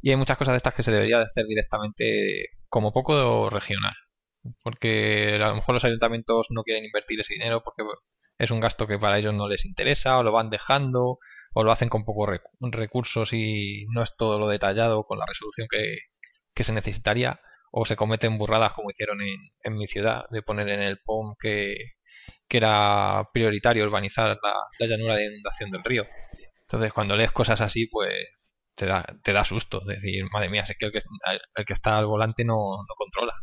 y 0.00 0.10
hay 0.10 0.16
muchas 0.16 0.38
cosas 0.38 0.52
de 0.52 0.58
estas 0.58 0.74
que 0.74 0.82
se 0.82 0.92
debería 0.92 1.18
de 1.18 1.24
hacer 1.24 1.46
directamente 1.46 2.50
como 2.68 2.92
poco 2.92 3.48
regional. 3.50 3.94
Porque 4.62 5.38
a 5.42 5.48
lo 5.48 5.56
mejor 5.56 5.74
los 5.74 5.84
ayuntamientos 5.84 6.48
no 6.50 6.62
quieren 6.62 6.84
invertir 6.84 7.18
ese 7.20 7.32
dinero 7.32 7.62
porque 7.64 7.84
es 8.38 8.50
un 8.50 8.60
gasto 8.60 8.86
que 8.86 8.98
para 8.98 9.18
ellos 9.18 9.34
no 9.34 9.48
les 9.48 9.64
interesa 9.64 10.18
o 10.18 10.22
lo 10.22 10.30
van 10.32 10.50
dejando 10.50 11.18
o 11.54 11.64
lo 11.64 11.72
hacen 11.72 11.88
con 11.88 12.04
pocos 12.04 12.38
recursos 12.60 13.32
y 13.32 13.86
no 13.94 14.02
es 14.02 14.14
todo 14.16 14.38
lo 14.38 14.48
detallado 14.48 15.04
con 15.04 15.18
la 15.18 15.24
resolución 15.26 15.68
que, 15.70 16.62
se 16.62 16.72
necesitaría 16.72 17.40
o 17.76 17.84
se 17.84 17.96
cometen 17.96 18.38
burradas 18.38 18.72
como 18.72 18.90
hicieron 18.90 19.18
en, 19.20 19.74
mi 19.74 19.88
ciudad 19.88 20.26
de 20.30 20.42
poner 20.42 20.68
en 20.68 20.80
el 20.80 21.00
POM 21.00 21.34
que, 21.36 21.76
era 22.48 23.28
prioritario 23.32 23.82
urbanizar 23.82 24.38
la, 24.40 24.86
llanura 24.86 25.16
de 25.16 25.26
inundación 25.26 25.72
del 25.72 25.82
río. 25.82 26.06
Entonces 26.60 26.92
cuando 26.92 27.16
lees 27.16 27.32
cosas 27.32 27.60
así 27.60 27.88
pues 27.88 28.14
te 28.76 28.86
da, 28.86 29.04
te 29.24 29.32
da 29.32 29.44
susto, 29.44 29.80
es 29.80 30.00
decir, 30.00 30.24
madre 30.32 30.50
mía, 30.50 30.62
es 30.62 30.76
que 30.78 30.86
el 30.86 30.92
que, 30.92 31.02
el 31.56 31.64
que 31.64 31.72
está 31.72 31.98
al 31.98 32.06
volante 32.06 32.44
no, 32.44 32.54
no 32.54 32.94
controla. 32.96 33.34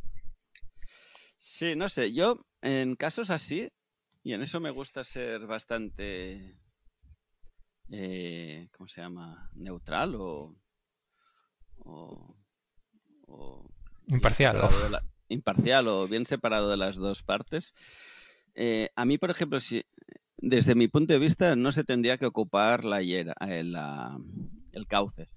Sí, 1.36 1.76
no 1.76 1.89
sé, 1.89 2.13
yo 2.13 2.39
en 2.62 2.96
casos 2.96 3.32
así 3.32 3.70
y 4.24 4.32
en 4.32 4.44
eso 4.44 4.62
me 4.62 4.72
gusta 4.72 5.04
ser 5.04 5.46
bastante, 5.48 6.58
eh, 7.91 8.70
¿cómo 8.72 8.88
se 8.88 9.02
llama? 9.02 9.50
Neutral 9.56 10.15
o... 10.15 10.56
imparcial. 14.15 14.58
O, 14.58 14.69
imparcial 15.30 15.88
o 15.88 16.08
bien 16.08 16.26
separado 16.26 16.69
de 16.69 16.78
las 16.78 16.97
dos 16.97 17.24
partes. 17.24 17.74
Eh, 18.54 18.89
a 18.95 19.06
mí, 19.06 19.17
por 19.17 19.32
ejemplo, 19.32 19.60
si, 19.60 19.84
desde 20.38 20.76
mi 20.76 20.88
punto 20.88 21.13
de 21.13 21.19
vista, 21.19 21.56
no 21.56 21.71
se 21.71 21.84
tendría 21.84 22.17
que 22.17 22.26
ocupar 22.26 22.84
la, 22.84 23.02
hiera, 23.02 23.36
eh, 23.47 23.63
el 24.74 24.88
cauce. 24.88 25.30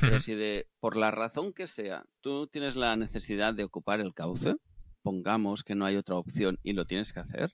Pero 0.00 0.20
si 0.20 0.34
de, 0.34 0.68
por 0.80 0.96
la 0.96 1.10
razón 1.10 1.52
que 1.52 1.66
sea, 1.66 2.04
tú 2.20 2.46
tienes 2.46 2.76
la 2.76 2.96
necesidad 2.96 3.54
de 3.54 3.64
ocupar 3.64 4.00
el 4.00 4.14
cauce, 4.14 4.56
pongamos 5.02 5.64
que 5.64 5.74
no 5.74 5.84
hay 5.84 5.96
otra 5.96 6.16
opción 6.16 6.58
y 6.62 6.72
lo 6.72 6.86
tienes 6.86 7.12
que 7.12 7.20
hacer, 7.20 7.52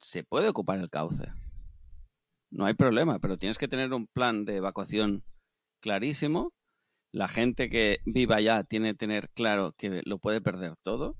se 0.00 0.24
puede 0.24 0.48
ocupar 0.48 0.78
el 0.78 0.90
cauce. 0.90 1.32
No 2.50 2.64
hay 2.64 2.74
problema, 2.74 3.18
pero 3.18 3.38
tienes 3.38 3.58
que 3.58 3.68
tener 3.68 3.92
un 3.92 4.06
plan 4.06 4.44
de 4.44 4.56
evacuación 4.56 5.24
clarísimo. 5.80 6.52
La 7.10 7.28
gente 7.28 7.70
que 7.70 7.98
viva 8.04 8.36
allá 8.36 8.64
tiene 8.64 8.92
que 8.92 8.98
tener 8.98 9.30
claro 9.30 9.72
que 9.76 10.02
lo 10.04 10.18
puede 10.18 10.40
perder 10.40 10.74
todo. 10.82 11.16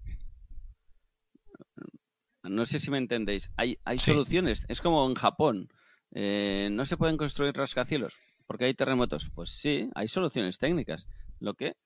No 2.42 2.66
sé 2.66 2.78
si 2.78 2.90
me 2.90 2.98
entendéis. 2.98 3.52
Hay, 3.56 3.78
hay 3.84 3.98
soluciones. 3.98 4.64
Es 4.68 4.80
como 4.80 5.06
en 5.08 5.14
Japón. 5.14 5.68
Eh, 6.12 6.68
no 6.72 6.86
se 6.86 6.96
pueden 6.96 7.16
construir 7.16 7.54
rascacielos 7.54 8.18
porque 8.48 8.64
hay 8.64 8.74
terremotos. 8.74 9.30
Pues 9.34 9.50
sí, 9.50 9.88
hay 9.94 10.08
soluciones 10.08 10.58
técnicas. 10.58 11.06
Lo 11.38 11.54
que 11.54 11.76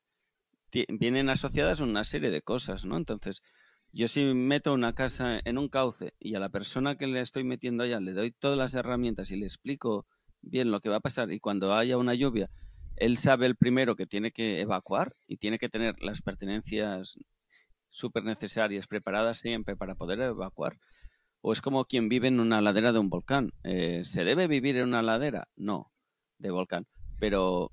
vienen 0.89 1.29
asociadas 1.29 1.81
a 1.81 1.85
una 1.85 2.05
serie 2.05 2.31
de 2.31 2.41
cosas, 2.41 2.87
¿no? 2.87 2.97
Entonces, 2.97 3.43
yo 3.93 4.09
si 4.09 4.23
meto 4.23 4.73
una 4.73 4.95
casa 4.95 5.41
en 5.45 5.59
un 5.59 5.69
cauce 5.69 6.15
y 6.19 6.35
a 6.35 6.41
la 6.41 6.49
persona 6.49 6.97
que 6.97 7.09
le 7.09 7.21
estoy 7.21 7.45
metiendo 7.45 7.83
allá 7.83 8.01
le 8.01 8.15
doy 8.15 8.31
todas 8.31 8.57
las 8.57 8.73
herramientas 8.73 9.31
y 9.33 9.37
le 9.37 9.45
explico 9.45 10.07
bien 10.41 10.71
lo 10.71 10.81
que 10.81 10.89
va 10.89 10.97
a 10.97 11.01
pasar 11.01 11.31
y 11.31 11.41
cuando 11.41 11.75
haya 11.75 11.99
una 11.99 12.15
lluvia, 12.15 12.49
él 13.03 13.19
sabe 13.19 13.47
el 13.47 13.57
primero 13.57 13.97
que 13.97 14.07
tiene 14.07 14.31
que 14.31 14.61
evacuar 14.61 15.17
y 15.27 15.39
tiene 15.39 15.59
que 15.59 15.69
tener 15.69 16.01
las 16.01 16.23
pertenencias 16.23 17.19
súper 17.89 18.23
necesarias 18.23 18.87
preparadas 18.87 19.39
siempre 19.39 19.77
para 19.77 19.97
poder 19.97 20.21
evacuar. 20.21 20.79
O 21.41 21.53
es 21.53 21.61
como 21.61 21.85
quien 21.85 22.09
vive 22.09 22.29
en 22.29 22.39
una 22.39 22.61
ladera 22.61 22.93
de 22.93 23.01
un 23.01 23.09
volcán. 23.09 23.51
Eh, 23.65 24.03
¿Se 24.05 24.23
debe 24.23 24.47
vivir 24.47 24.77
en 24.77 24.85
una 24.85 25.03
ladera? 25.03 25.49
No, 25.57 25.93
de 26.39 26.53
volcán. 26.53 26.87
Pero 27.19 27.73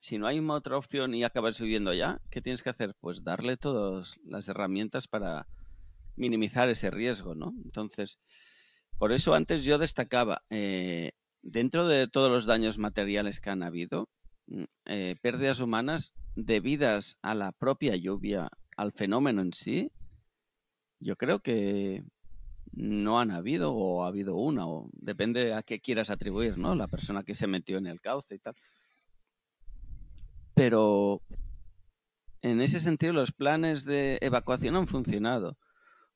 si 0.00 0.16
no 0.16 0.26
hay 0.26 0.40
otra 0.40 0.78
opción 0.78 1.14
y 1.14 1.22
acabas 1.22 1.60
viviendo 1.60 1.90
allá, 1.90 2.22
¿qué 2.30 2.40
tienes 2.40 2.62
que 2.62 2.70
hacer? 2.70 2.94
Pues 3.00 3.24
darle 3.24 3.58
todas 3.58 4.18
las 4.24 4.48
herramientas 4.48 5.06
para 5.06 5.46
minimizar 6.16 6.70
ese 6.70 6.90
riesgo, 6.90 7.34
¿no? 7.34 7.52
Entonces, 7.62 8.18
por 8.96 9.12
eso 9.12 9.34
antes 9.34 9.64
yo 9.64 9.76
destacaba, 9.76 10.44
eh, 10.48 11.12
dentro 11.44 11.86
de 11.86 12.08
todos 12.08 12.30
los 12.30 12.46
daños 12.46 12.78
materiales 12.78 13.40
que 13.40 13.50
han 13.50 13.62
habido, 13.62 14.08
mm, 14.46 14.64
eh, 14.86 15.16
pérdidas 15.20 15.60
humanas 15.60 16.14
debidas 16.34 17.18
a 17.22 17.34
la 17.34 17.52
propia 17.52 17.94
lluvia, 17.96 18.50
al 18.76 18.92
fenómeno 18.92 19.42
en 19.42 19.52
sí, 19.52 19.92
yo 20.98 21.16
creo 21.16 21.40
que 21.40 22.02
no 22.72 23.20
han 23.20 23.30
habido 23.30 23.72
o 23.74 24.04
ha 24.04 24.08
habido 24.08 24.36
una, 24.36 24.66
o 24.66 24.88
depende 24.92 25.54
a 25.54 25.62
qué 25.62 25.80
quieras 25.80 26.10
atribuir, 26.10 26.58
¿no? 26.58 26.74
La 26.74 26.88
persona 26.88 27.22
que 27.22 27.34
se 27.34 27.46
metió 27.46 27.78
en 27.78 27.86
el 27.86 28.00
cauce 28.00 28.34
y 28.34 28.38
tal. 28.38 28.56
Pero 30.54 31.20
en 32.42 32.60
ese 32.60 32.80
sentido 32.80 33.12
los 33.12 33.32
planes 33.32 33.84
de 33.84 34.18
evacuación 34.22 34.76
han 34.76 34.88
funcionado. 34.88 35.58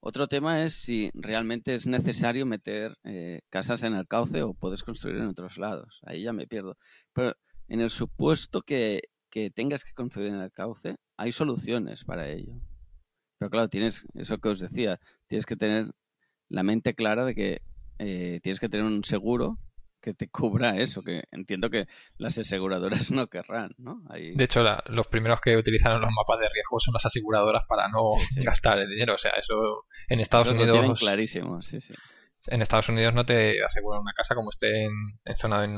Otro 0.00 0.28
tema 0.28 0.62
es 0.64 0.74
si 0.74 1.10
realmente 1.12 1.74
es 1.74 1.86
necesario 1.86 2.46
meter 2.46 2.96
eh, 3.04 3.40
casas 3.50 3.82
en 3.82 3.94
el 3.94 4.06
cauce 4.06 4.42
o 4.42 4.54
puedes 4.54 4.82
construir 4.82 5.16
en 5.16 5.26
otros 5.26 5.58
lados. 5.58 6.00
Ahí 6.04 6.22
ya 6.22 6.32
me 6.32 6.46
pierdo. 6.46 6.76
Pero 7.12 7.34
en 7.66 7.80
el 7.80 7.90
supuesto 7.90 8.62
que, 8.62 9.02
que 9.30 9.50
tengas 9.50 9.84
que 9.84 9.92
construir 9.92 10.32
en 10.32 10.40
el 10.40 10.52
cauce, 10.52 10.96
hay 11.16 11.32
soluciones 11.32 12.04
para 12.04 12.28
ello. 12.28 12.60
Pero 13.38 13.50
claro, 13.50 13.68
tienes 13.68 14.06
eso 14.14 14.38
que 14.38 14.48
os 14.48 14.60
decía, 14.60 15.00
tienes 15.26 15.46
que 15.46 15.56
tener 15.56 15.90
la 16.48 16.62
mente 16.62 16.94
clara 16.94 17.24
de 17.24 17.34
que 17.34 17.62
eh, 17.98 18.40
tienes 18.42 18.60
que 18.60 18.68
tener 18.68 18.86
un 18.86 19.04
seguro 19.04 19.58
que 20.00 20.14
te 20.14 20.28
cubra 20.28 20.76
eso, 20.76 21.02
que 21.02 21.24
entiendo 21.30 21.70
que 21.70 21.86
las 22.16 22.38
aseguradoras 22.38 23.10
no 23.12 23.28
querrán, 23.28 23.74
¿no? 23.78 24.02
De 24.10 24.44
hecho, 24.44 24.62
los 24.86 25.06
primeros 25.06 25.40
que 25.40 25.56
utilizaron 25.56 26.00
los 26.00 26.10
mapas 26.10 26.38
de 26.40 26.48
riesgo 26.48 26.80
son 26.80 26.94
las 26.94 27.06
aseguradoras 27.06 27.64
para 27.68 27.88
no 27.88 28.08
gastar 28.44 28.78
el 28.78 28.88
dinero. 28.88 29.14
O 29.14 29.18
sea, 29.18 29.32
eso 29.32 29.86
en 30.08 30.20
Estados 30.20 30.48
Unidos... 30.48 30.86
Lo 30.86 30.94
clarísimo, 30.94 31.60
sí, 31.62 31.80
sí. 31.80 31.94
En 32.46 32.62
Estados 32.62 32.88
Unidos 32.88 33.12
no 33.12 33.26
te 33.26 33.62
aseguran 33.62 34.00
una 34.00 34.12
casa 34.12 34.34
como 34.34 34.50
esté 34.50 34.84
en, 34.84 34.92
zona 35.36 35.62
de 35.62 35.68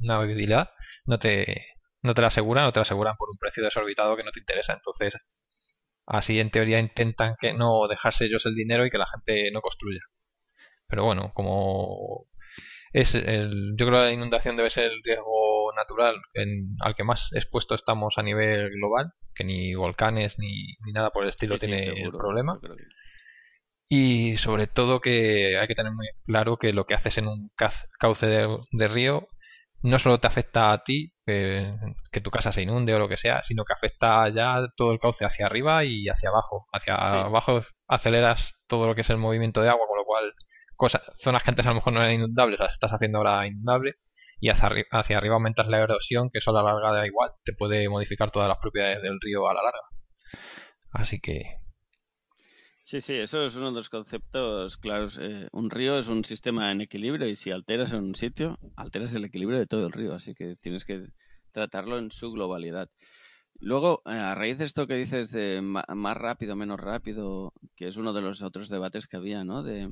navegabilidad, 0.00 0.70
no 1.04 1.18
te, 1.18 1.66
no 2.02 2.14
te 2.14 2.22
la 2.22 2.28
aseguran 2.28 2.66
o 2.66 2.72
te 2.72 2.78
la 2.78 2.82
aseguran 2.82 3.16
por 3.16 3.28
un 3.30 3.36
precio 3.38 3.62
desorbitado 3.62 4.16
que 4.16 4.22
no 4.22 4.30
te 4.30 4.40
interesa. 4.40 4.74
Entonces, 4.74 5.16
así 6.06 6.40
en 6.40 6.50
teoría 6.50 6.78
intentan 6.78 7.34
que 7.38 7.52
no 7.52 7.86
dejarse 7.88 8.26
ellos 8.26 8.46
el 8.46 8.54
dinero 8.54 8.86
y 8.86 8.90
que 8.90 8.98
la 8.98 9.06
gente 9.06 9.50
no 9.52 9.60
construya. 9.60 10.00
Pero 10.86 11.04
bueno, 11.04 11.32
como 11.34 12.26
es 12.92 13.14
el, 13.14 13.74
yo 13.76 13.86
creo 13.86 14.00
que 14.00 14.06
la 14.06 14.12
inundación 14.12 14.56
debe 14.56 14.70
ser 14.70 14.84
el 14.84 15.02
riesgo 15.02 15.72
natural 15.76 16.16
al 16.80 16.94
que 16.94 17.04
más 17.04 17.30
expuesto 17.32 17.74
estamos 17.74 18.18
a 18.18 18.22
nivel 18.22 18.70
global, 18.70 19.12
que 19.34 19.44
ni 19.44 19.74
volcanes 19.74 20.38
ni, 20.38 20.74
nada 20.92 21.10
por 21.10 21.22
el 21.24 21.28
estilo 21.28 21.56
tiene 21.56 21.82
el 21.82 22.10
problema. 22.10 22.58
Y 23.90 24.36
sobre 24.36 24.66
todo 24.66 25.00
que 25.00 25.58
hay 25.58 25.66
que 25.66 25.74
tener 25.74 25.92
muy 25.92 26.08
claro 26.24 26.58
que 26.58 26.72
lo 26.72 26.84
que 26.84 26.94
haces 26.94 27.16
en 27.18 27.26
un 27.26 27.50
cauce 27.98 28.26
de, 28.26 28.88
río 28.88 29.28
no 29.80 29.98
solo 29.98 30.18
te 30.18 30.26
afecta 30.26 30.72
a 30.72 30.82
ti, 30.82 31.14
que, 31.24 31.72
tu 32.22 32.30
casa 32.30 32.52
se 32.52 32.62
inunde 32.62 32.94
o 32.94 32.98
lo 32.98 33.08
que 33.08 33.16
sea, 33.16 33.42
sino 33.42 33.64
que 33.64 33.72
afecta 33.72 34.28
ya 34.28 34.58
todo 34.76 34.92
el 34.92 34.98
cauce 34.98 35.24
hacia 35.24 35.46
arriba 35.46 35.84
y 35.84 36.08
hacia 36.08 36.30
abajo. 36.30 36.66
Hacia 36.72 36.96
abajo 36.96 37.62
aceleras 37.86 38.54
todo 38.66 38.86
lo 38.86 38.94
que 38.94 39.02
es 39.02 39.10
el 39.10 39.18
movimiento 39.18 39.62
de 39.62 39.68
agua, 39.68 39.86
con 39.86 39.96
lo 39.96 40.04
cual 40.04 40.34
zonas 41.16 41.42
que 41.42 41.50
antes 41.50 41.66
a 41.66 41.70
lo 41.70 41.76
mejor 41.76 41.92
no 41.92 42.00
eran 42.00 42.14
inundables 42.14 42.60
las 42.60 42.72
estás 42.72 42.92
haciendo 42.92 43.18
ahora 43.18 43.46
inundables 43.46 43.96
y 44.40 44.50
hacia, 44.50 44.70
hacia 44.90 45.18
arriba 45.18 45.34
aumentas 45.34 45.68
la 45.68 45.78
erosión 45.78 46.30
que 46.30 46.38
eso 46.38 46.50
a 46.50 46.54
la 46.54 46.62
larga 46.62 46.92
da 46.92 47.06
igual, 47.06 47.32
te 47.44 47.52
puede 47.52 47.88
modificar 47.88 48.30
todas 48.30 48.48
las 48.48 48.58
propiedades 48.58 49.02
del 49.02 49.20
río 49.20 49.48
a 49.48 49.54
la 49.54 49.62
larga. 49.62 49.80
Así 50.92 51.20
que... 51.20 51.42
Sí, 52.82 53.02
sí, 53.02 53.14
eso 53.14 53.44
es 53.44 53.54
uno 53.56 53.66
de 53.66 53.76
los 53.76 53.90
conceptos 53.90 54.78
claros. 54.78 55.18
Eh, 55.18 55.48
un 55.52 55.68
río 55.68 55.98
es 55.98 56.08
un 56.08 56.24
sistema 56.24 56.72
en 56.72 56.80
equilibrio 56.80 57.28
y 57.28 57.36
si 57.36 57.50
alteras 57.50 57.92
en 57.92 58.02
un 58.02 58.14
sitio, 58.14 58.58
alteras 58.76 59.14
el 59.14 59.26
equilibrio 59.26 59.58
de 59.58 59.66
todo 59.66 59.86
el 59.86 59.92
río, 59.92 60.14
así 60.14 60.34
que 60.34 60.56
tienes 60.56 60.86
que 60.86 61.08
tratarlo 61.52 61.98
en 61.98 62.10
su 62.10 62.32
globalidad. 62.32 62.88
Luego, 63.60 64.02
eh, 64.06 64.12
a 64.12 64.34
raíz 64.34 64.56
de 64.56 64.64
esto 64.64 64.86
que 64.86 64.94
dices 64.94 65.32
de 65.32 65.60
más 65.60 66.16
rápido, 66.16 66.56
menos 66.56 66.80
rápido, 66.80 67.52
que 67.76 67.88
es 67.88 67.96
uno 67.96 68.12
de 68.12 68.22
los 68.22 68.42
otros 68.42 68.68
debates 68.68 69.06
que 69.06 69.16
había, 69.16 69.44
¿no? 69.44 69.62
De, 69.62 69.88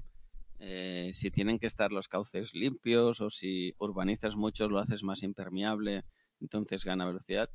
eh, 0.58 1.10
si 1.12 1.30
tienen 1.30 1.58
que 1.58 1.66
estar 1.66 1.92
los 1.92 2.08
cauces 2.08 2.54
limpios 2.54 3.20
o 3.20 3.30
si 3.30 3.74
urbanizas 3.78 4.36
mucho 4.36 4.68
lo 4.68 4.78
haces 4.78 5.02
más 5.02 5.22
impermeable, 5.22 6.04
entonces 6.40 6.84
gana 6.84 7.06
velocidad. 7.06 7.50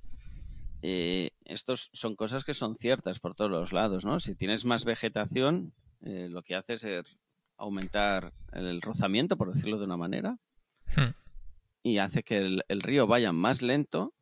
Eh, 0.84 1.32
estos 1.46 1.90
son 1.94 2.16
cosas 2.16 2.44
que 2.44 2.54
son 2.54 2.76
ciertas 2.76 3.20
por 3.20 3.36
todos 3.36 3.52
los 3.52 3.74
lados, 3.74 4.06
¿no? 4.06 4.20
Si 4.20 4.36
tienes 4.36 4.66
más 4.66 4.86
vegetación, 4.86 5.74
eh, 6.02 6.28
lo 6.30 6.44
que 6.44 6.56
haces 6.56 6.84
es 6.84 7.18
aumentar 7.58 8.34
el 8.54 8.82
rozamiento, 8.82 9.38
por 9.38 9.54
decirlo 9.54 9.78
de 9.78 9.86
una 9.86 9.98
manera, 9.98 10.38
hmm. 10.96 11.14
y 11.84 11.98
hace 12.00 12.24
que 12.24 12.38
el, 12.38 12.64
el, 12.68 12.82
río 12.82 13.06
vaya 13.06 13.32
más 13.32 13.62
lento 13.62 14.16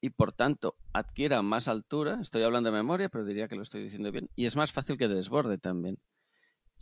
y 0.00 0.10
por 0.10 0.32
tanto 0.32 0.76
adquiera 0.94 1.42
más 1.42 1.68
altura. 1.68 2.18
Estoy 2.20 2.42
hablando 2.42 2.70
de 2.70 2.76
memoria, 2.76 3.08
pero 3.10 3.24
diría 3.24 3.48
que 3.48 3.56
lo 3.56 3.62
estoy 3.62 3.82
diciendo 3.82 4.10
bien. 4.12 4.30
Y 4.34 4.46
es 4.46 4.56
más 4.56 4.72
fácil 4.72 4.96
que 4.96 5.08
desborde 5.08 5.58
también 5.58 5.98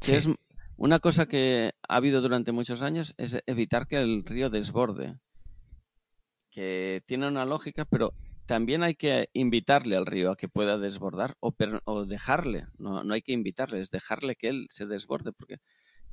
es 0.01 0.29
una 0.77 0.99
cosa 0.99 1.27
que 1.27 1.73
ha 1.89 1.97
habido 1.97 2.21
durante 2.21 2.53
muchos 2.53 2.83
años 2.83 3.15
es 3.17 3.39
evitar 3.47 3.87
que 3.87 4.01
el 4.01 4.25
río 4.25 4.51
desborde. 4.51 5.19
Que 6.51 7.03
tiene 7.07 7.29
una 7.29 7.45
lógica, 7.47 7.85
pero 7.85 8.13
también 8.47 8.83
hay 8.83 8.95
que 8.95 9.29
invitarle 9.33 9.97
al 9.97 10.07
río 10.07 10.31
a 10.31 10.37
que 10.37 10.49
pueda 10.49 10.79
desbordar 10.79 11.37
o, 11.41 11.55
o 11.85 12.05
dejarle. 12.05 12.67
No, 12.79 13.05
no, 13.05 13.15
hay 13.15 13.23
que 13.23 13.33
invitarle, 13.33 13.81
es 13.81 13.91
dejarle 13.91 14.37
que 14.37 14.49
él 14.49 14.67
se 14.71 14.87
desborde, 14.87 15.33
porque 15.33 15.59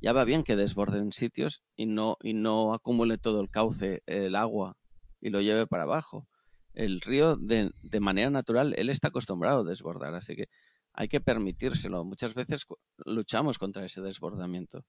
ya 0.00 0.12
va 0.12 0.24
bien 0.24 0.42
que 0.42 0.56
desborde 0.56 0.98
en 0.98 1.12
sitios 1.12 1.62
y 1.76 1.86
no, 1.86 2.16
y 2.22 2.34
no 2.34 2.74
acumule 2.74 3.18
todo 3.18 3.40
el 3.40 3.50
cauce, 3.50 4.02
el 4.06 4.34
agua, 4.34 4.76
y 5.20 5.30
lo 5.30 5.40
lleve 5.40 5.66
para 5.66 5.84
abajo. 5.84 6.28
El 6.74 7.00
río, 7.00 7.36
de, 7.36 7.70
de 7.82 8.00
manera 8.00 8.30
natural, 8.30 8.74
él 8.76 8.88
está 8.88 9.08
acostumbrado 9.08 9.60
a 9.60 9.68
desbordar, 9.68 10.14
así 10.14 10.34
que 10.34 10.48
hay 10.94 11.08
que 11.08 11.20
permitírselo. 11.20 12.04
Muchas 12.04 12.34
veces 12.34 12.66
luchamos 13.04 13.58
contra 13.58 13.84
ese 13.84 14.00
desbordamiento. 14.00 14.84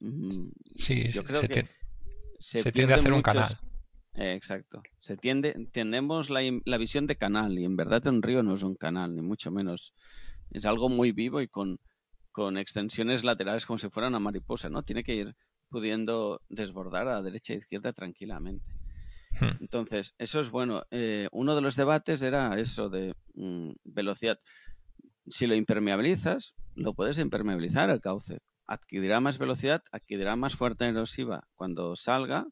Mm, 0.00 0.48
sí, 0.78 1.08
yo 1.08 1.24
creo 1.24 1.42
que 1.42 1.68
se, 2.38 2.62
tiende 2.72 2.94
a 2.94 2.96
hacer 2.96 3.12
un 3.12 3.22
canal. 3.22 3.52
exacto. 4.14 4.82
Se 5.00 5.16
tiende, 5.16 5.68
tenemos 5.72 6.30
la, 6.30 6.40
la, 6.64 6.76
visión 6.76 7.06
de 7.06 7.16
canal 7.16 7.58
y 7.58 7.64
en 7.64 7.76
verdad 7.76 8.06
un 8.06 8.22
río 8.22 8.42
no 8.42 8.54
es 8.54 8.62
un 8.62 8.74
canal, 8.74 9.14
ni 9.14 9.22
mucho 9.22 9.50
menos. 9.50 9.94
Es 10.50 10.66
algo 10.66 10.88
muy 10.88 11.12
vivo 11.12 11.40
y 11.40 11.48
con, 11.48 11.78
con 12.30 12.56
extensiones 12.56 13.24
laterales 13.24 13.66
como 13.66 13.78
si 13.78 13.88
fuera 13.88 14.08
una 14.08 14.18
mariposa, 14.18 14.68
¿no? 14.68 14.82
Tiene 14.82 15.02
que 15.02 15.14
ir 15.14 15.36
pudiendo 15.68 16.42
desbordar 16.48 17.08
a 17.08 17.22
derecha 17.22 17.54
e 17.54 17.58
izquierda 17.58 17.92
tranquilamente. 17.92 18.74
Hmm. 19.40 19.56
Entonces, 19.60 20.14
eso 20.18 20.40
es 20.40 20.50
bueno. 20.50 20.84
Eh, 20.90 21.28
uno 21.32 21.54
de 21.54 21.62
los 21.62 21.76
debates 21.76 22.20
era 22.20 22.58
eso 22.58 22.90
de 22.90 23.14
mm, 23.34 23.70
velocidad 23.84 24.38
si 25.28 25.46
lo 25.46 25.54
impermeabilizas, 25.54 26.54
lo 26.74 26.94
puedes 26.94 27.18
impermeabilizar 27.18 27.90
el 27.90 28.00
cauce. 28.00 28.38
Adquirirá 28.66 29.20
más 29.20 29.38
velocidad, 29.38 29.82
adquirirá 29.92 30.36
más 30.36 30.56
fuerza 30.56 30.86
erosiva 30.86 31.48
cuando 31.54 31.96
salga. 31.96 32.46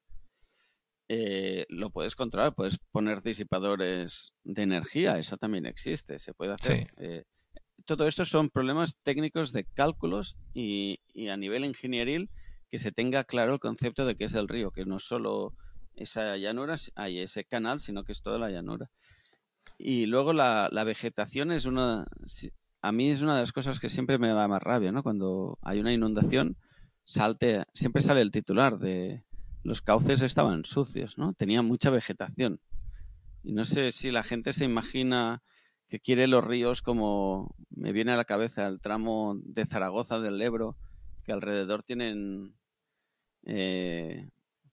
Eh, 1.09 1.67
lo 1.69 1.91
puedes 1.91 2.15
controlar, 2.15 2.55
puedes 2.55 2.79
poner 2.93 3.21
disipadores 3.23 4.33
de 4.45 4.63
energía, 4.63 5.19
eso 5.19 5.37
también 5.37 5.67
existe, 5.67 6.19
se 6.19 6.35
puede 6.35 6.53
hacer. 6.53 6.93
Eh, 6.99 7.25
todo 7.85 8.07
esto 8.07 8.25
son 8.25 8.51
problemas 8.51 8.97
técnicos 9.03 9.53
de 9.53 9.65
cálculos 9.65 10.37
y, 10.55 11.01
a 11.29 11.37
nivel 11.37 11.65
ingenieril 11.65 12.31
que 12.69 12.79
se 12.79 12.93
tenga 12.93 13.25
claro 13.25 13.55
el 13.55 13.61
concepto 13.61 14.07
de 14.07 14.17
que 14.17 14.25
es 14.25 14.35
el 14.35 14.47
río, 14.47 14.71
que 14.71 14.85
no 14.85 15.01
solo 15.01 15.55
esa 15.95 16.37
llanura, 16.37 16.77
hay 16.95 17.19
ese 17.19 17.45
canal, 17.45 17.81
sino 17.81 18.05
que 18.05 18.13
es 18.13 18.23
toda 18.23 18.39
la 18.39 18.51
llanura. 18.51 18.91
Y 19.77 20.07
luego 20.07 20.33
la, 20.33 20.69
la 20.71 20.85
vegetación 20.85 21.51
es 21.51 21.65
una, 21.65 22.07
a 22.83 22.93
mí 22.93 23.11
es 23.11 23.23
una 23.23 23.35
de 23.35 23.43
las 23.43 23.53
cosas 23.53 23.79
que 23.81 23.91
siempre 23.91 24.19
me 24.19 24.29
da 24.29 24.49
más 24.49 24.63
rabia, 24.63 24.93
¿no? 24.93 25.03
Cuando 25.03 25.59
hay 25.63 25.81
una 25.81 25.93
inundación, 25.93 26.57
salte, 27.05 27.65
siempre 27.73 28.03
sale 28.03 28.23
el 28.23 28.31
titular 28.31 28.79
de 28.79 29.25
los 29.63 29.83
cauces 29.83 30.23
estaban 30.23 30.65
sucios, 30.65 31.19
¿no? 31.19 31.35
Tenía 31.35 31.63
mucha 31.63 31.91
vegetación. 31.91 32.61
Y 33.43 33.53
no 33.53 33.65
sé 33.65 33.93
si 33.93 34.11
la 34.11 34.23
gente 34.23 34.53
se 34.53 34.65
imagina 34.65 35.43
que 35.89 36.01
quiere 36.01 36.29
los 36.29 36.45
ríos 36.45 36.83
como 36.83 37.55
me 37.69 37.93
viene 37.93 38.13
a 38.13 38.17
la 38.17 38.25
cabeza 38.25 38.67
el 38.67 38.81
tramo 38.81 39.39
de 39.43 39.67
Zaragoza 39.67 40.21
del 40.21 40.41
Ebro, 40.41 40.77
que 41.25 41.33
alrededor 41.33 41.83
tienen 41.83 42.55
eh, 43.45 44.31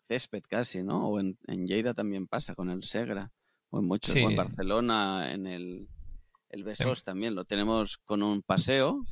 césped 0.07 0.43
casi, 0.47 0.83
¿no? 0.83 1.07
O 1.07 1.19
en, 1.19 1.37
Lleida 1.45 1.93
también 1.93 2.27
pasa 2.27 2.55
con 2.55 2.69
el 2.69 2.83
Segra, 2.83 3.31
o 3.69 3.79
en 3.79 3.85
muchos, 3.85 4.15
o 4.15 4.29
en 4.29 4.35
Barcelona, 4.35 5.33
en 5.33 5.47
el 5.47 5.87
el 6.49 6.63
Besos 6.63 7.03
también 7.03 7.35
lo 7.35 7.45
tenemos 7.45 7.97
con 7.97 8.23
un 8.23 8.41
paseo 8.41 9.05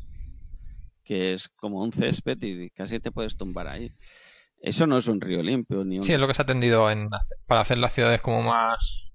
que 1.03 1.33
es 1.33 1.49
como 1.49 1.83
un 1.83 1.93
césped 1.93 2.37
y 2.41 2.69
casi 2.71 2.99
te 2.99 3.11
puedes 3.11 3.37
tumbar 3.37 3.67
ahí. 3.67 3.93
Eso 4.59 4.87
no 4.87 4.97
es 4.97 5.07
un 5.07 5.21
río 5.21 5.43
limpio. 5.43 5.85
Ni 5.85 6.03
Sí, 6.03 6.13
es 6.13 6.19
lo 6.19 6.27
que 6.27 6.33
se 6.33 6.41
ha 6.41 6.45
tendido 6.47 6.89
en, 6.89 7.09
para 7.45 7.61
hacer 7.61 7.77
las 7.77 7.93
ciudades 7.93 8.21
como 8.21 8.41
más, 8.41 9.11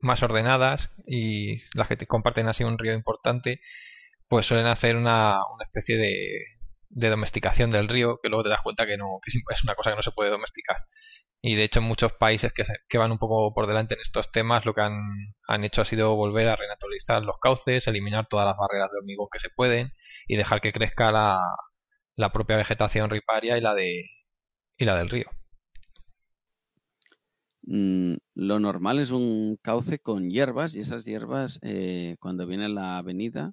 más 0.00 0.22
ordenadas 0.22 0.90
y 1.06 1.60
las 1.74 1.88
que 1.88 1.96
te 1.96 2.06
comparten 2.06 2.48
así 2.48 2.64
un 2.64 2.78
río 2.78 2.94
importante, 2.94 3.60
pues 4.28 4.46
suelen 4.46 4.66
hacer 4.66 4.96
una, 4.96 5.40
una 5.54 5.62
especie 5.64 5.98
de, 5.98 6.56
de 6.88 7.10
domesticación 7.10 7.70
del 7.70 7.88
río 7.88 8.18
que 8.22 8.30
luego 8.30 8.44
te 8.44 8.50
das 8.50 8.62
cuenta 8.62 8.86
que 8.86 8.96
no 8.96 9.18
que 9.22 9.30
es 9.30 9.64
una 9.64 9.74
cosa 9.74 9.90
que 9.90 9.96
no 9.96 10.02
se 10.02 10.12
puede 10.12 10.30
domesticar 10.30 10.78
y 11.42 11.54
de 11.54 11.64
hecho, 11.64 11.80
muchos 11.80 12.12
países 12.12 12.52
que, 12.52 12.64
que 12.88 12.98
van 12.98 13.12
un 13.12 13.18
poco 13.18 13.54
por 13.54 13.66
delante 13.66 13.94
en 13.94 14.00
estos 14.00 14.32
temas, 14.32 14.64
lo 14.66 14.74
que 14.74 14.80
han, 14.82 14.94
han, 15.48 15.64
hecho 15.64 15.82
ha 15.82 15.84
sido 15.84 16.16
volver 16.16 16.48
a 16.48 16.56
renaturalizar 16.56 17.22
los 17.22 17.38
cauces, 17.38 17.86
eliminar 17.86 18.26
todas 18.28 18.46
las 18.46 18.56
barreras 18.56 18.90
de 18.90 18.98
hormigón 18.98 19.28
que 19.30 19.40
se 19.40 19.50
pueden 19.54 19.92
y 20.26 20.36
dejar 20.36 20.60
que 20.60 20.72
crezca 20.72 21.12
la, 21.12 21.38
la 22.16 22.32
propia 22.32 22.56
vegetación 22.56 23.10
riparia 23.10 23.58
y 23.58 23.60
la, 23.60 23.74
de, 23.74 24.04
y 24.78 24.84
la 24.84 24.96
del 24.96 25.10
río. 25.10 25.30
Mm, 27.62 28.14
lo 28.34 28.60
normal 28.60 28.98
es 29.00 29.10
un 29.10 29.56
cauce 29.60 29.98
con 29.98 30.30
hierbas 30.30 30.74
y 30.76 30.80
esas 30.80 31.04
hierbas 31.04 31.58
eh, 31.62 32.16
cuando 32.20 32.46
viene 32.46 32.68
la 32.68 32.98
avenida 32.98 33.52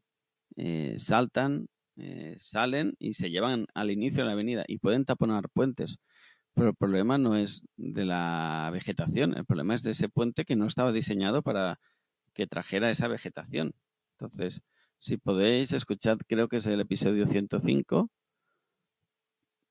eh, 0.56 0.96
saltan, 0.98 1.67
eh, 1.98 2.36
salen 2.38 2.96
y 3.00 3.13
se 3.13 3.32
llevan 3.32 3.65
al 3.74 3.91
inicio 3.91 4.22
de 4.24 4.28
la 4.28 4.34
avenida 4.34 4.65
y 4.67 4.78
pueden 4.80 5.06
taponar 5.06 5.50
puentes 5.50 5.98
pero 6.54 6.70
el 6.70 6.76
problema 6.76 7.18
no 7.18 7.36
es 7.36 7.63
de 7.78 8.06
la 8.06 8.70
vegetación, 8.72 9.36
el 9.38 9.46
problema 9.46 9.76
es 9.76 9.84
de 9.84 9.92
ese 9.92 10.10
puente 10.10 10.46
que 10.46 10.56
no 10.56 10.66
estaba 10.66 10.92
diseñado 10.92 11.42
para 11.42 11.80
que 12.34 12.48
trajera 12.48 12.89
esa 12.92 13.08
vegetación. 13.08 13.74
Entonces, 14.18 14.62
si 15.00 15.18
podéis 15.18 15.74
escuchar, 15.74 16.18
creo 16.28 16.48
que 16.48 16.58
es 16.58 16.68
el 16.68 16.80
episodio 16.80 17.28
105, 17.28 18.10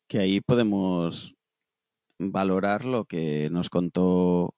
que 0.08 0.18
ahí 0.18 0.40
podemos 0.40 1.36
valorar 2.18 2.84
lo 2.84 3.04
que 3.04 3.48
nos 3.50 3.70
contó 3.70 4.54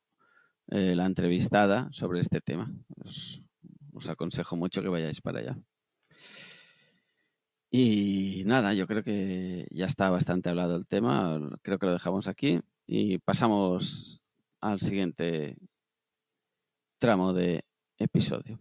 eh, 0.69 0.95
la 0.97 1.07
entrevistada 1.07 1.89
sobre 1.93 2.21
este 2.21 2.41
tema. 2.41 2.73
Os 3.93 4.09
aconsejo 4.09 4.57
mucho 4.57 4.83
que 4.83 4.89
vayáis 4.89 5.21
para 5.21 5.41
allá. 5.41 5.59
Y 7.77 8.45
nada, 8.47 8.73
yo 8.73 8.87
creo 8.87 9.03
que 9.03 9.67
ya 9.73 9.87
está 9.87 10.09
bastante 10.09 10.49
hablado 10.49 10.77
el 10.77 10.87
tema. 10.87 11.41
Creo 11.61 11.77
que 11.77 11.87
lo 11.87 11.93
dejamos 11.93 12.29
aquí 12.29 12.61
y 12.87 13.19
pasamos 13.19 14.21
al 14.61 14.79
siguiente 14.81 15.57
tramo 17.01 17.33
de 17.33 17.65
episodio. 17.99 18.61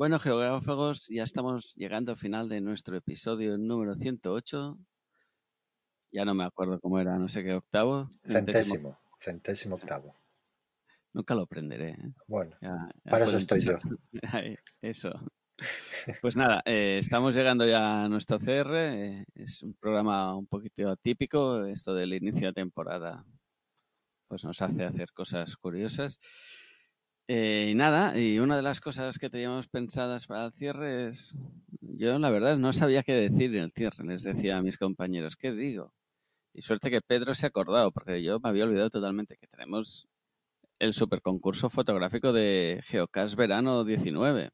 Bueno, 0.00 0.18
geógrafos, 0.18 1.08
ya 1.10 1.24
estamos 1.24 1.74
llegando 1.76 2.12
al 2.12 2.16
final 2.16 2.48
de 2.48 2.62
nuestro 2.62 2.96
episodio 2.96 3.58
número 3.58 3.94
108. 3.96 4.78
Ya 6.10 6.24
no 6.24 6.32
me 6.34 6.44
acuerdo 6.44 6.80
cómo 6.80 6.98
era, 6.98 7.18
no 7.18 7.28
sé 7.28 7.44
qué 7.44 7.52
octavo. 7.52 8.08
Centésimo, 8.24 8.98
centésimo 9.20 9.74
octavo. 9.74 10.16
Nunca 11.12 11.34
lo 11.34 11.42
aprenderé. 11.42 11.90
¿eh? 11.90 12.14
Bueno, 12.26 12.56
Ya- 12.62 12.88
ya 13.04 13.10
para 13.10 13.26
eso 13.26 13.36
estoy 13.36 13.60
yo. 13.60 13.78
Eso. 14.80 15.10
Pues 16.22 16.34
nada, 16.34 16.62
eh, 16.64 16.96
estamos 16.98 17.34
llegando 17.34 17.66
ya 17.66 18.04
a 18.04 18.08
nuestro 18.08 18.38
CR. 18.38 18.72
eh, 19.18 19.24
es 19.34 19.62
un 19.62 19.74
programa 19.74 20.34
un 20.34 20.46
poquito 20.46 20.88
atípico. 20.88 21.66
Esto 21.66 21.92
del 21.92 22.14
inicio 22.14 22.46
de 22.46 22.54
temporada 22.54 23.26
pues 24.28 24.44
nos 24.44 24.62
hace 24.62 24.84
hacer 24.84 25.12
cosas 25.12 25.58
curiosas. 25.58 26.20
Eh, 27.32 27.68
y 27.70 27.74
nada, 27.76 28.18
y 28.18 28.40
una 28.40 28.56
de 28.56 28.62
las 28.62 28.80
cosas 28.80 29.16
que 29.16 29.30
teníamos 29.30 29.68
pensadas 29.68 30.26
para 30.26 30.46
el 30.46 30.52
cierre 30.52 31.06
es, 31.06 31.38
yo 31.80 32.18
la 32.18 32.28
verdad 32.28 32.58
no 32.58 32.72
sabía 32.72 33.04
qué 33.04 33.12
decir 33.12 33.54
en 33.54 33.62
el 33.62 33.70
cierre, 33.70 34.04
les 34.04 34.24
decía 34.24 34.56
a 34.56 34.62
mis 34.62 34.76
compañeros, 34.76 35.36
¿qué 35.36 35.52
digo? 35.52 35.94
Y 36.52 36.62
suerte 36.62 36.90
que 36.90 37.00
Pedro 37.00 37.32
se 37.36 37.46
ha 37.46 37.50
acordado, 37.50 37.92
porque 37.92 38.20
yo 38.20 38.40
me 38.40 38.48
había 38.48 38.64
olvidado 38.64 38.90
totalmente 38.90 39.36
que 39.36 39.46
tenemos 39.46 40.08
el 40.80 40.92
superconcurso 40.92 41.70
fotográfico 41.70 42.32
de 42.32 42.80
Geocast 42.82 43.36
Verano 43.36 43.84
19. 43.84 44.50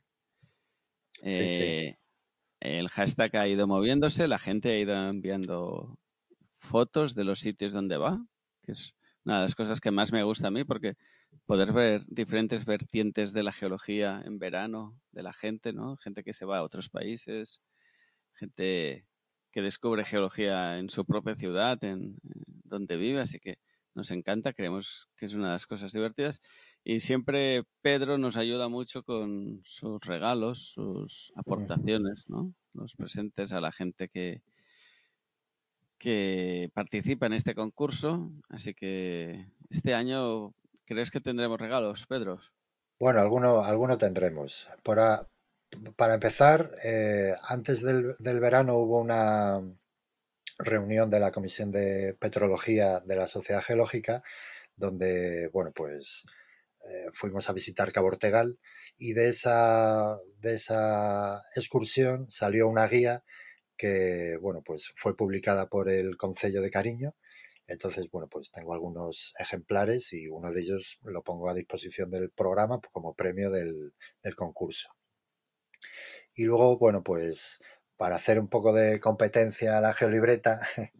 Eh, 1.22 1.96
El 2.60 2.90
hashtag 2.90 3.36
ha 3.38 3.48
ido 3.48 3.66
moviéndose, 3.66 4.28
la 4.28 4.38
gente 4.38 4.72
ha 4.72 4.78
ido 4.78 4.94
enviando 5.08 5.98
fotos 6.52 7.14
de 7.14 7.24
los 7.24 7.38
sitios 7.38 7.72
donde 7.72 7.96
va, 7.96 8.22
que 8.60 8.72
es 8.72 8.94
una 9.24 9.36
de 9.36 9.42
las 9.44 9.54
cosas 9.54 9.80
que 9.80 9.90
más 9.90 10.12
me 10.12 10.24
gusta 10.24 10.48
a 10.48 10.50
mí, 10.50 10.64
porque 10.64 10.98
poder 11.44 11.72
ver 11.72 12.04
diferentes 12.08 12.64
vertientes 12.64 13.32
de 13.32 13.42
la 13.42 13.52
geología 13.52 14.22
en 14.24 14.38
verano 14.38 14.98
de 15.12 15.22
la 15.22 15.32
gente, 15.32 15.72
¿no? 15.72 15.96
Gente 15.96 16.24
que 16.24 16.32
se 16.32 16.46
va 16.46 16.58
a 16.58 16.62
otros 16.62 16.88
países, 16.88 17.62
gente 18.34 19.06
que 19.52 19.62
descubre 19.62 20.04
geología 20.04 20.78
en 20.78 20.90
su 20.90 21.04
propia 21.04 21.34
ciudad, 21.34 21.82
en, 21.84 22.18
donde 22.64 22.96
vive, 22.96 23.20
así 23.20 23.38
que 23.38 23.58
nos 23.94 24.10
encanta, 24.10 24.52
creemos 24.52 25.08
que 25.16 25.24
es 25.24 25.34
una 25.34 25.46
de 25.46 25.52
las 25.54 25.66
cosas 25.66 25.92
divertidas. 25.92 26.42
Y 26.84 27.00
siempre 27.00 27.64
Pedro 27.80 28.18
nos 28.18 28.36
ayuda 28.36 28.68
mucho 28.68 29.02
con 29.02 29.62
sus 29.64 29.98
regalos, 30.04 30.72
sus 30.72 31.32
aportaciones, 31.34 32.28
¿no? 32.28 32.52
Los 32.74 32.94
presentes 32.94 33.52
a 33.52 33.60
la 33.62 33.72
gente 33.72 34.08
que, 34.08 34.42
que 35.98 36.70
participa 36.74 37.24
en 37.24 37.32
este 37.32 37.54
concurso. 37.54 38.30
Así 38.50 38.74
que 38.74 39.46
este 39.70 39.94
año, 39.94 40.54
¿crees 40.86 41.10
que 41.10 41.20
tendremos 41.20 41.60
regalos, 41.60 42.06
Pedro? 42.06 42.40
Bueno, 42.98 43.20
alguno, 43.20 43.64
alguno 43.64 43.98
tendremos. 43.98 44.68
Para, 44.82 45.28
para 45.96 46.14
empezar, 46.14 46.70
eh, 46.82 47.34
antes 47.42 47.82
del, 47.82 48.16
del 48.18 48.40
verano 48.40 48.78
hubo 48.78 49.00
una 49.00 49.60
reunión 50.58 51.10
de 51.10 51.20
la 51.20 51.32
Comisión 51.32 51.70
de 51.70 52.14
Petrología 52.18 53.00
de 53.00 53.16
la 53.16 53.26
Sociedad 53.26 53.62
Geológica, 53.62 54.22
donde, 54.76 55.48
bueno, 55.52 55.72
pues 55.74 56.24
eh, 56.84 57.10
fuimos 57.12 57.48
a 57.50 57.52
visitar 57.52 57.92
Cabo 57.92 58.08
Ortegal 58.08 58.58
y 58.96 59.12
de 59.12 59.28
esa, 59.28 60.18
de 60.38 60.54
esa 60.54 61.42
excursión 61.54 62.30
salió 62.30 62.68
una 62.68 62.86
guía 62.86 63.24
que, 63.76 64.38
bueno, 64.40 64.62
pues 64.62 64.92
fue 64.96 65.16
publicada 65.16 65.68
por 65.68 65.90
el 65.90 66.16
Concello 66.16 66.62
de 66.62 66.70
Cariño. 66.70 67.14
Entonces, 67.66 68.08
bueno, 68.10 68.28
pues 68.28 68.50
tengo 68.50 68.74
algunos 68.74 69.34
ejemplares 69.38 70.12
y 70.12 70.28
uno 70.28 70.52
de 70.52 70.60
ellos 70.60 70.98
lo 71.02 71.22
pongo 71.22 71.48
a 71.48 71.54
disposición 71.54 72.10
del 72.10 72.30
programa 72.30 72.80
como 72.92 73.14
premio 73.14 73.50
del, 73.50 73.92
del 74.22 74.34
concurso. 74.34 74.90
Y 76.34 76.44
luego, 76.44 76.78
bueno, 76.78 77.02
pues 77.02 77.60
para 77.96 78.16
hacer 78.16 78.38
un 78.38 78.48
poco 78.48 78.72
de 78.72 79.00
competencia 79.00 79.78
a 79.78 79.80
la 79.80 79.94
geolibreta, 79.94 80.60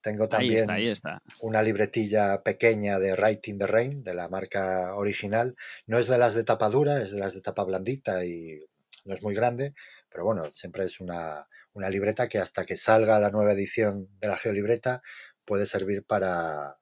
tengo 0.00 0.24
Ahí 0.24 0.28
también 0.30 0.56
está, 0.56 0.72
ahí 0.74 0.88
está. 0.88 1.22
una 1.40 1.62
libretilla 1.62 2.42
pequeña 2.42 2.98
de 2.98 3.14
Writing 3.14 3.58
the 3.58 3.66
Rain, 3.66 4.02
de 4.02 4.14
la 4.14 4.28
marca 4.28 4.94
original. 4.96 5.56
No 5.86 5.98
es 5.98 6.08
de 6.08 6.18
las 6.18 6.34
de 6.34 6.44
tapa 6.44 6.68
dura, 6.68 7.02
es 7.02 7.12
de 7.12 7.18
las 7.18 7.34
de 7.34 7.40
tapa 7.40 7.64
blandita 7.64 8.24
y 8.24 8.60
no 9.04 9.14
es 9.14 9.22
muy 9.22 9.34
grande, 9.34 9.74
pero 10.10 10.24
bueno, 10.24 10.52
siempre 10.52 10.84
es 10.84 11.00
una, 11.00 11.46
una 11.72 11.88
libreta 11.88 12.28
que 12.28 12.38
hasta 12.38 12.66
que 12.66 12.76
salga 12.76 13.20
la 13.20 13.30
nueva 13.30 13.52
edición 13.52 14.08
de 14.20 14.28
la 14.28 14.36
geolibreta 14.36 15.02
puede 15.50 15.66
servir 15.66 16.04
para, 16.04 16.78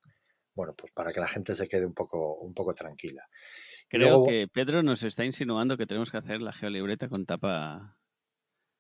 bueno, 0.55 0.75
pues 0.77 0.93
para 0.93 1.11
que 1.11 1.21
la 1.21 1.27
gente 1.29 1.55
se 1.55 1.67
quede 1.69 1.87
un 1.87 1.95
poco, 1.95 2.35
un 2.35 2.53
poco 2.53 2.75
tranquila. 2.75 3.27
Creo 3.89 4.09
Luego- 4.09 4.27
que 4.27 4.47
Pedro 4.53 4.83
nos 4.83 5.03
está 5.05 5.25
insinuando 5.25 5.79
que 5.79 5.87
tenemos 5.87 6.11
que 6.11 6.19
hacer 6.19 6.43
la 6.43 6.53
geolibreta 6.53 7.09
con 7.09 7.25
tapa, 7.25 7.97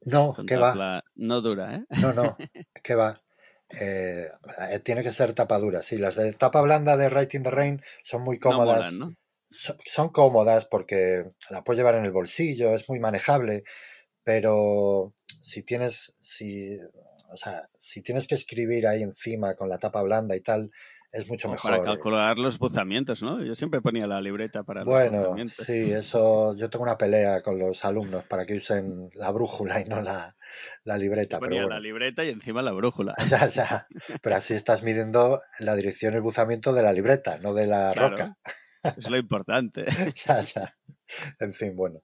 No, 0.02 0.34
con 0.34 0.44
¿qué 0.44 0.56
va? 0.58 1.02
no 1.14 1.40
dura, 1.40 1.76
¿eh? 1.76 1.84
No, 2.02 2.12
no, 2.12 2.36
¿qué 2.84 2.94
va? 2.94 3.22
Eh, 3.70 4.26
eh, 4.72 4.80
tiene 4.80 5.02
que 5.02 5.10
ser 5.10 5.32
tapa 5.32 5.58
dura. 5.58 5.82
Sí, 5.82 5.96
las 5.96 6.16
de 6.16 6.34
tapa 6.34 6.60
blanda 6.60 6.98
de 6.98 7.08
Writing 7.08 7.42
the 7.42 7.50
Rain 7.50 7.82
son 8.04 8.20
muy 8.24 8.36
No 8.36 8.40
cómodas. 8.50 8.92
molan, 8.92 8.98
¿no? 8.98 9.16
so- 9.46 9.78
son 9.86 10.10
cómodas 10.10 10.66
porque 10.66 11.24
la 11.48 11.64
puedes 11.64 11.78
llevar 11.78 11.94
en 11.94 12.04
el 12.04 12.12
bolsillo, 12.12 12.74
es 12.74 12.86
muy 12.90 13.00
manejable, 13.00 13.64
pero 14.22 15.14
si 15.40 15.62
tienes, 15.62 15.94
si, 16.20 16.76
o 17.28 17.36
sea, 17.36 17.68
si 17.78 18.02
tienes 18.02 18.26
que 18.26 18.34
escribir 18.34 18.86
ahí 18.86 19.02
encima 19.02 19.54
con 19.54 19.68
la 19.68 19.78
tapa 19.78 20.02
blanda 20.02 20.34
y 20.36 20.40
tal, 20.40 20.70
es 21.10 21.26
mucho 21.28 21.48
O 21.48 21.52
mejor. 21.52 21.70
para 21.70 21.82
eh. 21.82 21.86
calcular 21.86 22.36
los 22.38 22.58
buzamientos, 22.58 23.22
¿no? 23.22 23.42
Yo 23.42 23.54
siempre 23.54 23.80
ponía 23.80 24.06
la 24.06 24.20
libreta 24.20 24.62
para 24.64 24.80
los 24.84 24.92
Bueno, 24.92 25.18
buzamientos. 25.20 25.56
sí, 25.56 25.90
eso, 25.92 26.54
yo 26.56 26.68
tengo 26.68 26.82
una 26.84 26.98
pelea 26.98 27.40
con 27.40 27.58
los 27.58 27.84
alumnos 27.84 28.24
para 28.24 28.44
que 28.44 28.54
usen 28.56 29.08
la 29.14 29.30
brújula 29.30 29.80
y 29.80 29.86
no 29.86 30.02
la, 30.02 30.36
la 30.84 30.98
libreta, 30.98 31.38
Ponía 31.38 31.60
pero 31.62 31.68
la 31.70 31.80
libreta 31.80 32.24
y 32.24 32.28
encima 32.30 32.60
la 32.62 32.72
brújula. 32.72 33.14
Ya, 33.30 33.48
ya. 33.48 33.86
Pero 34.22 34.36
así 34.36 34.52
estás 34.54 34.82
midiendo 34.82 35.40
la 35.60 35.74
dirección 35.76 36.12
y 36.12 36.16
el 36.16 36.22
buzamiento 36.22 36.74
de 36.74 36.82
la 36.82 36.92
libreta, 36.92 37.38
no 37.38 37.54
de 37.54 37.66
la 37.66 37.92
Claro. 37.94 38.10
roca. 38.10 38.36
Es 38.96 39.08
lo 39.08 39.16
importante. 39.16 39.86
Ya, 40.26 40.42
ya. 40.42 40.74
En 41.40 41.54
fin, 41.54 41.74
bueno. 41.74 42.02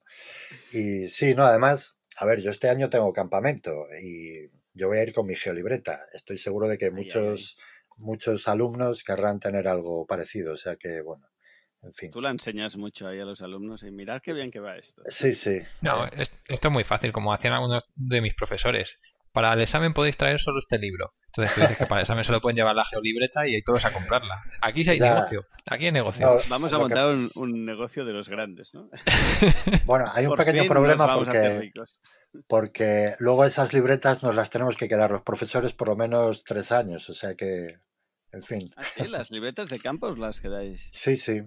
Y 0.71 1.09
sí, 1.09 1.35
no, 1.35 1.45
además, 1.45 1.99
a 2.17 2.25
ver, 2.25 2.41
yo 2.41 2.49
este 2.49 2.69
año 2.69 2.89
tengo 2.89 3.13
campamento 3.13 3.85
y 4.01 4.49
yo 4.75 4.87
voy 4.89 4.99
a 4.99 5.03
ir 5.03 5.13
con 5.13 5.25
mi 5.25 5.35
geolibreta. 5.35 6.05
Estoy 6.13 6.37
seguro 6.37 6.67
de 6.67 6.77
que 6.77 6.85
ay, 6.85 6.91
muchos, 6.91 7.57
muchos 7.97 8.47
alumnos 8.47 9.03
querrán 9.03 9.39
tener 9.39 9.67
algo 9.67 10.05
parecido. 10.05 10.53
O 10.53 10.57
sea 10.57 10.75
que, 10.75 11.01
bueno, 11.01 11.27
en 11.81 11.93
fin. 11.93 12.11
Tú 12.11 12.21
la 12.21 12.29
enseñas 12.29 12.77
mucho 12.77 13.07
ahí 13.07 13.19
a 13.19 13.25
los 13.25 13.41
alumnos 13.41 13.83
y 13.83 13.91
mirad 13.91 14.21
qué 14.21 14.33
bien 14.33 14.51
que 14.51 14.59
va 14.59 14.77
esto. 14.77 15.01
Sí, 15.05 15.33
sí. 15.33 15.61
No, 15.81 16.05
es- 16.05 16.31
esto 16.47 16.67
es 16.67 16.73
muy 16.73 16.83
fácil, 16.83 17.11
como 17.11 17.33
hacían 17.33 17.53
algunos 17.53 17.83
de 17.95 18.21
mis 18.21 18.35
profesores. 18.35 18.99
Para 19.35 19.53
el 19.53 19.61
examen 19.61 19.93
podéis 19.93 20.15
traer 20.17 20.39
solo 20.39 20.57
este 20.59 20.79
libro. 20.79 21.13
Entonces 21.27 21.53
tú 21.53 21.61
dices 21.61 21.77
que 21.77 21.85
para 21.85 21.99
el 21.99 22.03
examen 22.05 22.23
se 22.23 22.31
lo 22.31 22.39
pueden 22.41 22.55
llevar 22.55 22.73
la 22.75 22.85
geolibreta 22.85 23.45
y 23.45 23.59
todos 23.61 23.83
a 23.85 23.91
comprarla. 23.91 24.41
Aquí 24.61 24.83
sí 24.85 24.91
hay 24.91 24.99
Ya. 24.99 25.13
negocio. 25.13 25.45
Aquí 25.69 25.85
hay 25.87 25.91
negocio. 25.91 26.25
No, 26.25 26.37
Vamos 26.49 26.71
a 26.73 26.77
que- 26.77 26.81
montar 26.81 27.13
un, 27.13 27.29
un 27.35 27.65
negocio 27.65 28.05
de 28.05 28.13
los 28.13 28.29
grandes, 28.29 28.73
¿no? 28.73 28.89
bueno, 29.85 30.05
hay 30.11 30.25
un 30.25 30.29
Por 30.29 30.45
pequeño 30.45 30.65
problema 30.65 31.13
porque, 31.13 31.69
porque 32.47 33.15
luego 33.19 33.45
esas 33.45 33.73
libretas 33.73 34.23
nos 34.23 34.33
las 34.35 34.49
tenemos 34.49 34.77
que 34.77 34.87
quedar 34.87 35.11
los 35.11 35.21
profesores 35.21 35.73
por 35.73 35.89
lo 35.89 35.95
menos 35.95 36.43
tres 36.43 36.71
años. 36.71 37.09
O 37.09 37.13
sea 37.13 37.35
que, 37.35 37.79
En 38.31 38.43
fin. 38.43 38.69
¿Ah, 38.75 38.83
sí? 38.83 39.07
¿Las 39.07 39.31
libretas 39.31 39.69
de 39.69 39.79
campo 39.79 40.07
os 40.07 40.17
las 40.19 40.39
quedáis? 40.41 40.89
Sí, 40.93 41.15
sí. 41.17 41.41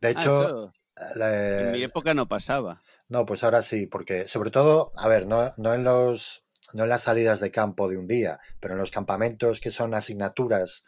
De 0.00 0.08
Ah, 0.08 0.10
hecho, 0.10 0.42
eso 0.42 0.72
la- 1.14 1.60
en 1.62 1.72
mi 1.72 1.82
época 1.82 2.14
no 2.14 2.26
pasaba. 2.26 2.82
no, 3.08 3.24
pues 3.26 3.44
ahora 3.44 3.62
sí, 3.62 3.86
porque 3.86 4.26
sobre 4.28 4.50
todo, 4.50 4.92
a 4.96 5.08
ver, 5.08 5.26
no, 5.26 5.52
no 5.56 5.74
en 5.74 5.84
los 5.84 6.44
no 6.74 6.84
en 6.84 6.88
las 6.88 7.02
salidas 7.02 7.40
de 7.40 7.50
campo 7.50 7.88
de 7.88 7.96
un 7.96 8.06
día, 8.06 8.40
pero 8.60 8.74
en 8.74 8.80
los 8.80 8.90
campamentos 8.90 9.60
que 9.60 9.70
son 9.70 9.94
asignaturas, 9.94 10.84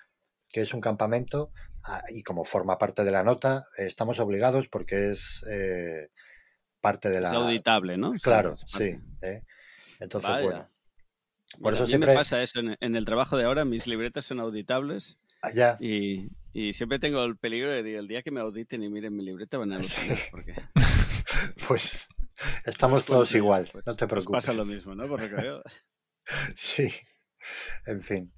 que 0.49 0.61
es 0.63 0.75
un 0.75 0.81
campamento, 0.81 1.53
ah, 1.85 2.03
y 2.09 2.23
como 2.23 2.45
forma 2.45 2.79
parte 2.79 3.05
de 3.05 3.11
la 3.11 3.23
nota, 3.23 3.67
estamos 3.77 4.19
obligados 4.21 4.69
porque 4.69 5.11
es 5.11 5.45
eh, 5.51 6.11
parte 6.81 7.11
de 7.11 7.21
la... 7.21 7.29
Es 7.29 7.35
auditable, 7.35 7.97
¿no? 7.97 8.13
Claro, 8.23 8.57
sí. 8.57 8.99
¿eh? 9.23 9.43
Entonces, 10.01 10.31
Vaya. 10.31 10.43
bueno, 10.43 10.69
por 11.61 11.73
Mira, 11.73 11.75
eso 11.75 11.83
a 11.83 11.87
mí 11.87 11.89
siempre... 11.91 12.11
me 12.13 12.17
pasa 12.17 12.43
eso. 12.43 12.61
En, 12.61 12.77
en 12.81 12.97
el 12.97 13.05
trabajo 13.05 13.37
de 13.37 13.45
ahora 13.45 13.65
mis 13.65 13.87
libretas 13.87 14.25
son 14.25 14.41
auditables 14.41 15.19
allá, 15.43 15.77
y, 15.81 16.31
y 16.53 16.73
siempre 16.75 16.99
tengo 16.99 17.25
el 17.25 17.37
peligro 17.37 17.73
de 17.73 17.83
que 17.83 17.97
el 17.97 18.09
día 18.09 18.23
que 18.23 18.31
me 18.31 18.41
auditen 18.41 18.83
y 18.83 18.89
miren 18.89 19.15
mi 19.17 19.25
libreta 19.25 19.59
van 19.59 19.73
a 19.73 19.77
alucinar. 19.77 20.19
Porque 20.31 20.55
pues 21.67 22.07
estamos 22.65 23.05
Pues, 23.05 23.05
todos 23.05 23.35
igual, 23.35 23.69
pues, 23.73 23.85
no 23.87 23.97
te 23.97 24.07
preocupes. 24.07 24.33
pasa 24.39 24.53
lo 24.53 24.65
mismo, 24.65 24.95
¿no? 24.95 25.07
Por 25.09 25.21
lo. 25.21 25.63
Sí, 26.57 26.93
en 27.87 28.03
fin. 28.03 28.33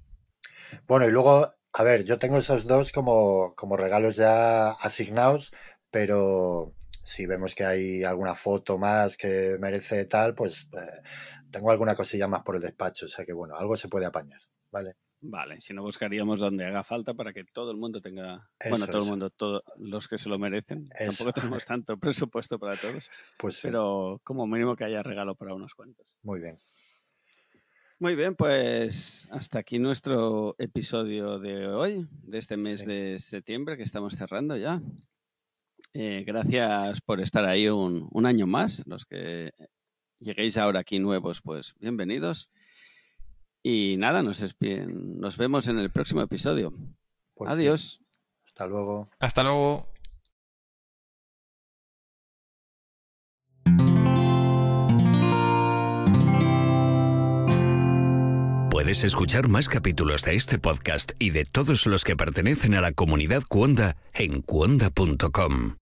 Bueno, 0.87 1.07
y 1.07 1.11
luego, 1.11 1.53
a 1.73 1.83
ver, 1.83 2.03
yo 2.05 2.19
tengo 2.19 2.37
esos 2.37 2.65
dos 2.67 2.91
como, 2.91 3.55
como 3.55 3.77
regalos 3.77 4.15
ya 4.15 4.71
asignados, 4.71 5.53
pero 5.91 6.75
si 7.03 7.25
vemos 7.27 7.55
que 7.55 7.65
hay 7.65 8.03
alguna 8.03 8.35
foto 8.35 8.77
más 8.77 9.17
que 9.17 9.57
merece 9.59 10.05
tal, 10.05 10.35
pues 10.35 10.69
eh, 10.73 11.01
tengo 11.51 11.71
alguna 11.71 11.95
cosilla 11.95 12.27
más 12.27 12.43
por 12.43 12.55
el 12.55 12.61
despacho, 12.61 13.05
o 13.05 13.09
sea 13.09 13.25
que 13.25 13.33
bueno, 13.33 13.55
algo 13.57 13.77
se 13.77 13.89
puede 13.89 14.05
apañar, 14.07 14.41
¿vale? 14.71 14.95
Vale, 15.25 15.61
si 15.61 15.73
no 15.73 15.83
buscaríamos 15.83 16.41
donde 16.41 16.65
haga 16.65 16.83
falta 16.83 17.13
para 17.13 17.31
que 17.31 17.45
todo 17.45 17.71
el 17.71 17.77
mundo 17.77 18.01
tenga, 18.01 18.49
bueno, 18.69 18.85
todo 18.87 19.03
el 19.03 19.09
mundo, 19.09 19.29
todos 19.29 19.63
los 19.79 20.09
que 20.09 20.17
se 20.17 20.27
lo 20.27 20.37
merecen. 20.37 20.89
Eso. 20.99 21.11
Tampoco 21.11 21.31
tenemos 21.31 21.63
tanto 21.63 21.97
presupuesto 21.99 22.59
para 22.59 22.75
todos, 22.75 23.09
Pues 23.37 23.55
sí, 23.55 23.61
pero 23.63 24.19
como 24.25 24.45
mínimo 24.45 24.75
que 24.75 24.83
haya 24.83 25.01
regalo 25.01 25.35
para 25.35 25.53
unos 25.53 25.75
cuantos. 25.75 26.17
muy 26.23 26.41
bien. 26.41 26.59
Muy 27.99 28.15
bien, 28.15 28.35
pues 28.35 29.29
hasta 29.31 29.59
aquí 29.59 29.79
nuestro 29.79 30.55
episodio 30.57 31.39
de 31.39 31.67
hoy, 31.67 32.05
de 32.23 32.37
este 32.37 32.57
mes 32.57 32.81
Sí. 32.81 32.87
de 32.87 33.19
septiembre 33.19 33.77
que 33.77 33.83
estamos 33.83 34.15
cerrando 34.17 34.57
ya. 34.57 34.81
Eh, 35.93 36.25
gracias 36.27 36.99
por 36.99 37.21
estar 37.21 37.45
ahí 37.45 37.69
un, 37.69 38.09
un 38.11 38.25
año 38.25 38.45
más. 38.45 38.85
Los 38.87 39.05
que 39.05 39.53
lleguéis 40.19 40.57
ahora 40.57 40.81
aquí 40.81 40.99
nuevos, 40.99 41.41
pues 41.41 41.75
bienvenidos. 41.79 42.49
Y 43.63 43.95
nada, 43.97 44.21
nos, 44.21 45.37
vemos 45.37 45.67
en 45.69 45.79
el 45.79 45.89
próximo 45.89 46.21
episodio. 46.21 46.73
Pues 47.33 47.49
sí, 47.53 47.59
Adiós. 47.59 48.01
hasta 48.43 48.67
luego. 48.67 49.09
Hasta 49.19 49.43
luego. 49.43 49.87
Puedes 58.69 59.05
escuchar 59.05 59.47
más 59.47 59.69
capítulos 59.69 60.23
de 60.23 60.35
este 60.35 60.59
podcast 60.59 61.13
y 61.17 61.29
de 61.29 61.45
todos 61.45 61.85
los 61.85 62.03
que 62.03 62.17
pertenecen 62.17 62.73
a 62.75 62.81
la 62.81 62.91
comunidad 62.91 63.43
Cuonda 63.47 63.95
en 64.13 64.41
cuonda.com. 64.41 65.75